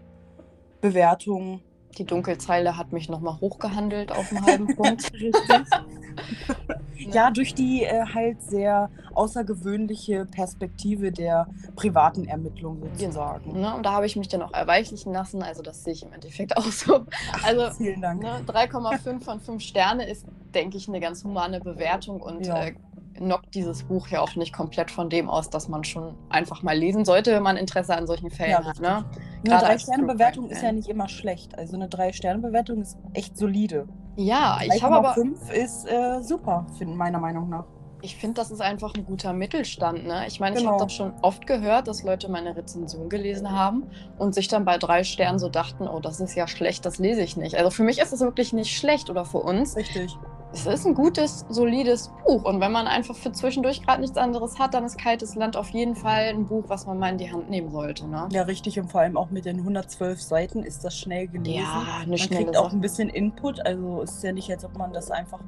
Bewertung. 0.81 1.61
Die 1.97 2.05
Dunkelzeile 2.05 2.77
hat 2.77 2.91
mich 2.91 3.09
nochmal 3.09 3.39
hochgehandelt 3.39 4.11
auf 4.11 4.31
einen 4.31 4.45
halben 4.45 4.75
Punkt. 4.75 5.11
ja, 7.11 7.31
durch 7.31 7.53
die 7.53 7.83
äh, 7.83 8.05
halt 8.13 8.41
sehr 8.41 8.89
außergewöhnliche 9.13 10.25
Perspektive 10.25 11.11
der 11.11 11.47
privaten 11.75 12.25
Ermittlung 12.25 12.81
sozusagen. 12.81 13.59
Ne, 13.59 13.75
und 13.75 13.85
da 13.85 13.93
habe 13.93 14.05
ich 14.05 14.15
mich 14.15 14.27
dann 14.27 14.41
auch 14.41 14.53
erweichlichen 14.53 15.13
lassen. 15.13 15.43
Also 15.43 15.61
das 15.61 15.83
sehe 15.83 15.93
ich 15.93 16.03
im 16.03 16.13
Endeffekt 16.13 16.55
auch 16.57 16.65
so. 16.65 17.05
Also 17.43 17.63
Ach, 17.63 17.75
vielen 17.75 18.01
Dank. 18.01 18.21
Ne, 18.21 18.41
3,5 18.47 19.21
von 19.21 19.39
5 19.39 19.61
Sterne 19.61 20.09
ist, 20.09 20.25
denke 20.53 20.77
ich, 20.77 20.87
eine 20.87 20.99
ganz 20.99 21.23
humane 21.23 21.59
Bewertung 21.59 22.21
und 22.21 22.45
ja. 22.45 22.65
äh, 22.65 22.73
knockt 23.21 23.53
dieses 23.55 23.83
Buch 23.83 24.07
ja 24.07 24.21
auch 24.21 24.35
nicht 24.35 24.53
komplett 24.53 24.91
von 24.91 25.09
dem 25.09 25.29
aus, 25.29 25.49
dass 25.49 25.69
man 25.69 25.83
schon 25.83 26.15
einfach 26.29 26.63
mal 26.63 26.77
lesen 26.77 27.05
sollte, 27.05 27.33
wenn 27.33 27.43
man 27.43 27.57
Interesse 27.57 27.95
an 27.95 28.07
solchen 28.07 28.29
Fällen 28.29 28.51
ja, 28.51 28.63
hat. 28.65 28.79
Ne? 28.79 29.05
Eine 29.45 29.59
Drei-Sterne-Bewertung 29.59 30.49
ist 30.49 30.61
ja 30.61 30.71
nicht 30.71 30.89
immer 30.89 31.07
schlecht. 31.07 31.57
Also 31.57 31.75
eine 31.75 31.87
Drei-Sterne-Bewertung 31.87 32.81
ist 32.81 32.97
echt 33.13 33.37
solide. 33.37 33.87
Ja, 34.17 34.59
ich 34.63 34.83
habe 34.83 34.95
aber. 34.95 35.13
5 35.13 35.51
ist 35.51 35.85
äh, 35.85 36.21
super, 36.21 36.65
meiner 36.85 37.19
Meinung 37.19 37.49
nach. 37.49 37.65
Ich 38.03 38.15
finde, 38.15 38.41
das 38.41 38.49
ist 38.49 38.61
einfach 38.61 38.95
ein 38.95 39.05
guter 39.05 39.31
Mittelstand. 39.31 40.07
Ne? 40.07 40.25
Ich 40.27 40.39
meine, 40.39 40.55
genau. 40.55 40.69
ich 40.69 40.73
habe 40.73 40.83
das 40.85 40.93
schon 40.93 41.13
oft 41.21 41.45
gehört, 41.45 41.87
dass 41.87 42.01
Leute 42.01 42.31
meine 42.31 42.55
Rezension 42.55 43.09
gelesen 43.09 43.51
haben 43.51 43.83
und 44.17 44.33
sich 44.33 44.47
dann 44.47 44.65
bei 44.65 44.79
drei 44.79 45.03
Sternen 45.03 45.37
so 45.37 45.49
dachten, 45.49 45.87
oh, 45.87 45.99
das 45.99 46.19
ist 46.19 46.33
ja 46.33 46.47
schlecht, 46.47 46.83
das 46.87 46.97
lese 46.97 47.21
ich 47.21 47.37
nicht. 47.37 47.55
Also 47.55 47.69
für 47.69 47.83
mich 47.83 47.99
ist 47.99 48.11
es 48.11 48.19
wirklich 48.21 48.53
nicht 48.53 48.75
schlecht 48.75 49.11
oder 49.11 49.23
für 49.23 49.37
uns. 49.37 49.75
Richtig 49.75 50.17
es 50.53 50.65
ist 50.65 50.85
ein 50.85 50.93
gutes, 50.93 51.45
solides 51.49 52.11
Buch. 52.25 52.43
Und 52.43 52.59
wenn 52.59 52.71
man 52.71 52.87
einfach 52.87 53.15
für 53.15 53.31
zwischendurch 53.31 53.81
gerade 53.83 54.01
nichts 54.01 54.17
anderes 54.17 54.59
hat, 54.59 54.73
dann 54.73 54.83
ist 54.83 54.97
Kaltes 54.97 55.35
Land 55.35 55.55
auf 55.55 55.69
jeden 55.69 55.95
Fall 55.95 56.25
ein 56.25 56.45
Buch, 56.45 56.65
was 56.67 56.85
man 56.85 56.99
mal 56.99 57.09
in 57.09 57.17
die 57.17 57.31
Hand 57.31 57.49
nehmen 57.49 57.71
sollte. 57.71 58.07
Ne? 58.07 58.27
Ja, 58.31 58.43
richtig. 58.43 58.79
Und 58.79 58.91
vor 58.91 59.01
allem 59.01 59.17
auch 59.17 59.29
mit 59.29 59.45
den 59.45 59.59
112 59.59 60.21
Seiten 60.21 60.63
ist 60.63 60.83
das 60.83 60.97
schnell 60.97 61.27
gelesen. 61.27 61.61
Ja, 61.61 62.01
eine 62.01 62.17
man 62.17 62.29
kriegt 62.29 62.57
auch 62.57 62.73
ein 62.73 62.81
bisschen 62.81 63.09
Input. 63.09 63.65
Also 63.65 64.01
es 64.01 64.17
ist 64.17 64.23
ja 64.23 64.33
nicht, 64.33 64.51
als 64.51 64.65
ob 64.65 64.77
man 64.77 64.91
das 64.91 65.09
einfach 65.09 65.39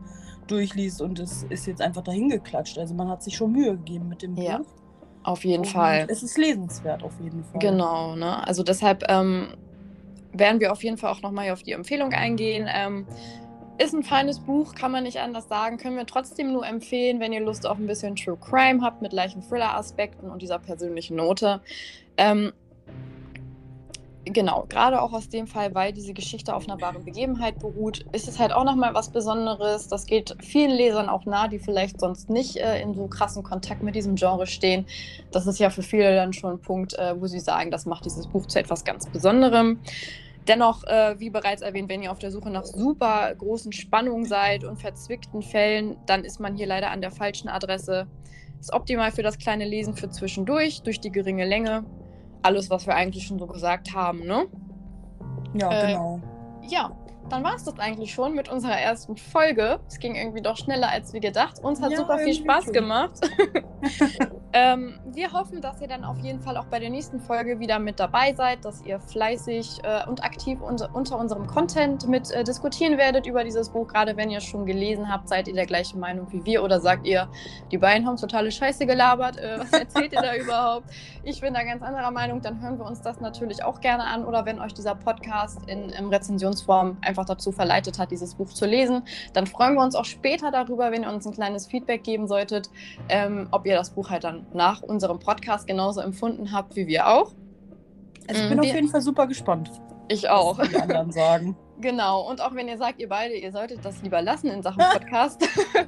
durchliest 0.48 1.02
und 1.02 1.20
es 1.20 1.44
ist 1.50 1.68
jetzt 1.68 1.82
einfach 1.82 2.04
dahin 2.04 2.30
geklatscht. 2.30 2.78
Also 2.78 2.94
man 2.94 3.10
hat 3.10 3.24
sich 3.24 3.36
schon 3.36 3.52
Mühe 3.52 3.72
gegeben 3.72 4.08
mit 4.08 4.22
dem 4.22 4.36
Buch. 4.36 4.44
Ja, 4.44 4.62
auf 5.24 5.44
jeden 5.44 5.64
und 5.64 5.70
Fall. 5.70 6.06
Es 6.10 6.24
ist 6.24 6.38
lesenswert 6.38 7.04
auf 7.04 7.14
jeden 7.22 7.44
Fall. 7.44 7.60
Genau, 7.60 8.16
ne? 8.16 8.46
Also 8.46 8.64
deshalb 8.64 9.04
ähm, 9.10 9.50
werden 10.32 10.60
wir 10.60 10.72
auf 10.72 10.84
jeden 10.84 10.98
Fall 10.98 11.12
auch 11.12 11.22
nochmal 11.22 11.52
auf 11.52 11.64
die 11.64 11.74
Empfehlung 11.74 12.14
eingehen. 12.14 12.70
Ähm, 12.74 13.06
ist 13.78 13.94
ein 13.94 14.04
feines 14.04 14.40
Buch, 14.40 14.76
kann 14.76 14.92
man 14.92 15.04
nicht 15.04 15.20
anders 15.20 15.48
sagen. 15.48 15.78
Können 15.78 15.98
wir 15.98 16.06
trotzdem 16.06 16.52
nur 16.52 16.66
empfehlen, 16.66 17.20
wenn 17.20 17.34
ihr 17.34 17.42
Lust 17.42 17.66
auf 17.66 17.78
ein 17.78 17.88
bisschen 17.88 18.16
True 18.16 18.38
Crime 18.38 18.82
habt 18.82 19.02
mit 19.02 19.14
leichten 19.14 19.42
Thriller-Aspekten 19.42 20.30
und 20.30 20.42
dieser 20.42 20.60
persönlichen 20.60 21.16
Note. 21.16 21.62
Ähm, 22.18 22.54
genau, 24.26 24.66
gerade 24.70 25.02
auch 25.02 25.12
aus 25.12 25.30
dem 25.30 25.48
Fall, 25.48 25.74
weil 25.74 25.92
diese 25.92 26.14
Geschichte 26.14 26.56
auf 26.56 26.70
einer 26.70 26.80
wahren 26.82 27.04
Begebenheit 27.04 27.60
beruht, 27.60 28.06
ist 28.12 28.28
es 28.28 28.40
halt 28.40 28.54
auch 28.54 28.64
nochmal 28.64 28.94
was 28.94 29.10
Besonderes. 29.10 29.88
Das 29.88 30.06
geht 30.06 30.36
vielen 30.40 30.72
Lesern 30.72 31.10
auch 31.10 31.26
nah, 31.26 31.48
die 31.48 31.60
vielleicht 31.60 32.00
sonst 32.00 32.30
nicht 32.30 32.58
äh, 32.58 32.80
in 32.82 32.94
so 32.94 33.08
krassen 33.08 33.44
Kontakt 33.44 33.82
mit 33.82 33.96
diesem 33.96 34.16
Genre 34.16 34.46
stehen. 34.46 34.86
Das 35.32 35.48
ist 35.48 35.60
ja 35.60 35.72
für 35.72 35.84
viele 35.84 36.16
dann 36.16 36.34
schon 36.34 36.54
ein 36.54 36.60
Punkt, 36.60 36.94
äh, 36.94 37.20
wo 37.20 37.26
sie 37.26 37.40
sagen, 37.40 37.72
das 37.72 37.86
macht 37.86 38.06
dieses 38.06 38.28
Buch 38.28 38.46
zu 38.46 38.60
etwas 38.60 38.84
ganz 38.84 39.08
Besonderem. 39.10 39.80
Dennoch, 40.48 40.84
äh, 40.84 41.20
wie 41.20 41.30
bereits 41.30 41.62
erwähnt, 41.62 41.90
wenn 41.90 42.04
ihr 42.04 42.12
auf 42.12 42.20
der 42.20 42.32
Suche 42.32 42.50
nach 42.50 42.66
super 42.66 43.34
großen 43.36 43.72
Spannungen 43.72 44.26
seid 44.26 44.64
und 44.64 44.78
verzwickten 44.78 45.42
Fällen, 45.42 45.98
dann 46.06 46.26
ist 46.26 46.40
man 46.40 46.56
hier 46.56 46.68
leider 46.68 46.92
an 46.92 47.02
der 47.02 47.12
falschen 47.12 47.48
Adresse. 47.48 48.08
Ist 48.60 48.74
optimal 48.74 49.12
für 49.12 49.24
das 49.24 49.38
kleine 49.38 49.66
Lesen 49.66 49.96
für 49.96 50.10
zwischendurch, 50.10 50.82
durch 50.84 51.00
die 51.00 51.12
geringe 51.12 51.46
Länge. 51.46 51.86
Alles, 52.42 52.70
was 52.70 52.88
wir 52.88 52.96
eigentlich 52.96 53.26
schon 53.26 53.40
so 53.40 53.48
gesagt 53.48 53.94
haben, 53.94 54.26
ne? 54.26 54.48
Ja, 55.54 55.72
Äh, 55.72 55.88
genau. 55.88 56.22
Ja, 56.68 56.92
dann 57.30 57.44
war 57.44 57.56
es 57.56 57.64
das 57.64 57.80
eigentlich 57.80 58.14
schon 58.14 58.34
mit 58.34 58.50
unserer 58.50 58.78
ersten 58.78 59.18
Folge. 59.18 59.80
Es 59.88 60.00
ging 60.00 60.16
irgendwie 60.16 60.42
doch 60.42 60.58
schneller 60.58 60.90
als 60.90 61.14
wir 61.14 61.20
gedacht. 61.20 61.60
Uns 61.64 61.82
hat 61.82 61.92
Ja, 61.92 61.98
super 61.98 62.20
viel 62.20 62.34
Spaß 62.34 62.66
schon. 62.66 62.74
gemacht. 62.74 63.20
ähm, 64.54 65.00
wir 65.06 65.32
hoffen, 65.32 65.62
dass 65.62 65.82
ihr 65.82 65.88
dann 65.88 66.04
auf 66.04 66.18
jeden 66.20 66.40
Fall 66.42 66.58
auch 66.58 66.66
bei 66.66 66.80
der 66.80 66.90
nächsten 66.90 67.20
Folge 67.20 67.60
wieder 67.60 67.80
mit 67.80 68.00
dabei 68.00 68.34
seid, 68.34 68.66
dass 68.66 68.82
ihr 68.86 69.00
fleißig 69.00 69.80
äh, 69.84 70.08
und 70.08 70.24
aktiv 70.24 70.62
unter, 70.62 70.94
unter 70.94 71.18
unserem 71.18 71.48
Content 71.48 72.08
mit 72.08 72.32
äh, 72.32 72.44
diskutieren 72.44 72.98
werdet 72.98 73.26
über 73.26 73.44
dieses 73.44 73.70
Buch. 73.70 73.88
Gerade 73.88 74.18
wenn 74.18 74.30
ihr 74.30 74.38
es 74.40 74.44
schon 74.46 74.66
gelesen 74.66 75.12
habt, 75.12 75.30
seid 75.30 75.48
ihr 75.48 75.54
der 75.54 75.66
gleichen 75.66 76.00
Meinung 76.00 76.32
wie 76.32 76.46
wir 76.46 76.64
oder 76.64 76.80
sagt 76.80 77.06
ihr, 77.06 77.30
die 77.72 77.78
beiden 77.78 78.08
haben 78.08 78.18
totale 78.18 78.52
Scheiße 78.52 78.86
gelabert. 78.86 79.38
Äh, 79.38 79.60
was 79.60 79.72
erzählt 79.72 80.14
ihr 80.14 80.22
da 80.22 80.36
überhaupt? 80.42 80.90
Ich 81.24 81.42
bin 81.42 81.54
da 81.54 81.64
ganz 81.64 81.82
anderer 81.82 82.12
Meinung. 82.12 82.42
Dann 82.42 82.62
hören 82.62 82.78
wir 82.78 82.86
uns 82.86 83.02
das 83.02 83.20
natürlich 83.20 83.64
auch 83.64 83.82
gerne 83.82 84.06
an. 84.06 84.26
Oder 84.26 84.46
wenn 84.46 84.60
euch 84.60 84.74
dieser 84.74 84.96
Podcast 84.96 85.60
in, 85.68 85.90
in 85.90 86.08
Rezensionsform 86.08 86.98
einfach 87.02 87.13
dazu 87.26 87.52
verleitet 87.52 88.00
hat, 88.00 88.12
dieses 88.12 88.36
Buch 88.36 88.50
zu 88.50 88.66
lesen, 88.66 89.04
dann 89.34 89.46
freuen 89.48 89.76
wir 89.76 89.82
uns 89.84 89.96
auch 89.96 90.06
später 90.06 90.52
darüber, 90.52 90.92
wenn 90.92 91.04
ihr 91.04 91.10
uns 91.10 91.26
ein 91.26 91.34
kleines 91.34 91.68
Feedback 91.68 92.04
geben 92.04 92.28
solltet, 92.28 92.70
ähm, 93.10 93.48
ob 93.52 93.66
ihr 93.66 93.76
das 93.76 93.92
Buch 93.92 94.10
halt 94.10 94.24
dann 94.24 94.46
nach 94.54 94.82
unserem 94.82 95.20
Podcast 95.20 95.68
genauso 95.68 96.02
empfunden 96.02 96.52
habt 96.52 96.76
wie 96.76 96.88
wir 96.88 97.08
auch. 97.08 97.32
Also 98.28 98.42
ich 98.42 98.48
Mm, 98.48 98.50
bin 98.50 98.60
auf 98.60 98.66
wir- 98.66 98.74
jeden 98.76 98.88
Fall 98.90 99.02
super 99.02 99.28
gespannt, 99.28 99.70
Ich 100.08 100.30
auch. 100.30 100.58
was 100.58 100.70
die 100.70 100.76
anderen 100.78 101.12
sagen. 101.12 101.56
Genau, 101.82 102.22
und 102.30 102.40
auch 102.40 102.54
wenn 102.56 102.68
ihr 102.68 102.78
sagt, 102.78 103.00
ihr 103.00 103.10
beide, 103.10 103.34
ihr 103.36 103.52
solltet 103.52 103.84
das 103.84 104.02
lieber 104.04 104.22
lassen 104.22 104.48
in 104.50 104.62
Sachen 104.62 104.84
Podcast. 104.94 105.42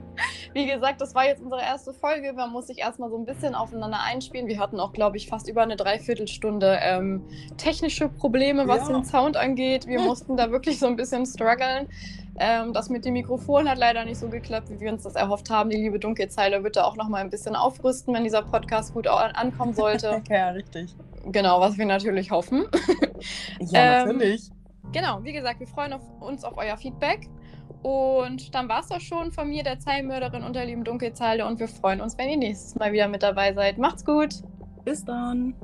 Wie 0.54 0.66
gesagt, 0.66 1.00
das 1.00 1.14
war 1.14 1.26
jetzt 1.26 1.42
unsere 1.44 1.62
erste 1.62 1.94
Folge. 1.94 2.34
Man 2.34 2.52
muss 2.52 2.68
sich 2.68 2.80
erstmal 2.80 3.10
so 3.10 3.18
ein 3.18 3.26
bisschen 3.26 3.56
aufeinander 3.56 4.00
einspielen. 4.02 4.48
Wir 4.48 4.60
hatten 4.60 4.80
auch, 4.80 4.94
glaube 4.94 5.18
ich, 5.18 5.28
fast 5.28 5.48
über 5.50 5.62
eine 5.64 5.76
Dreiviertelstunde 5.76 6.80
ähm, 6.82 7.24
technische 7.58 8.10
Probleme, 8.10 8.68
was 8.68 8.88
Ja. 8.90 8.96
den 8.96 9.06
Sound 9.06 9.38
angeht. 9.38 9.86
Wir 9.88 10.00
mussten 10.02 10.38
da 10.38 10.50
wirklich 10.52 10.80
so 10.80 10.88
ein 10.88 10.96
bisschen 10.96 11.26
strugglen. 11.26 11.88
Ähm, 12.38 12.74
das 12.74 12.90
mit 12.90 13.06
dem 13.06 13.14
Mikrofon 13.14 13.70
hat 13.70 13.78
leider 13.78 14.04
nicht 14.06 14.18
so 14.18 14.28
geklappt, 14.28 14.70
wie 14.70 14.80
wir 14.80 14.92
uns 14.92 15.04
das 15.04 15.16
erhofft 15.16 15.50
haben. 15.50 15.70
Die 15.70 15.78
liebe 15.78 16.00
Dunkelzeile 16.00 16.64
wird 16.64 16.76
da 16.76 16.84
auch 16.86 16.96
noch 16.98 17.08
mal 17.10 17.20
ein 17.22 17.30
bisschen 17.30 17.56
aufrüsten, 17.56 18.14
wenn 18.14 18.24
dieser 18.24 18.42
Podcast 18.42 18.94
gut 18.94 19.08
ankommen 19.08 19.74
sollte. 19.74 20.22
ja, 20.30 20.50
richtig. 20.50 20.94
genau, 21.32 21.62
was 21.62 21.78
wir 21.78 21.86
natürlich 21.86 22.32
hoffen. 22.32 22.66
Ja, 23.60 24.02
Ähm, 24.02 24.18
natürlich. 24.18 24.50
Genau, 24.92 25.24
wie 25.24 25.34
gesagt, 25.34 25.60
wir 25.60 25.68
freuen 25.68 25.94
auf, 25.94 26.02
uns 26.20 26.44
auf 26.44 26.58
euer 26.58 26.78
Feedback. 26.78 27.30
Und 27.84 28.56
dann 28.56 28.68
war 28.68 28.80
es 28.80 28.88
das 28.88 29.04
schon 29.04 29.32
von 29.32 29.48
mir, 29.48 29.64
der 29.64 29.80
Zeilenmörderin 29.80 30.44
und 30.44 30.56
der 30.56 30.66
lieben 30.66 30.84
Dunkelzeile. 30.84 31.46
Und 31.46 31.60
wir 31.60 31.68
freuen 31.68 32.02
uns, 32.02 32.18
wenn 32.18 32.30
ihr 32.30 32.38
nächstes 32.38 32.76
Mal 32.76 32.92
wieder 32.92 33.08
mit 33.08 33.22
dabei 33.22 33.54
seid. 33.54 33.78
Macht's 33.78 34.04
gut! 34.04 34.42
Bis 34.84 35.04
dann. 35.04 35.56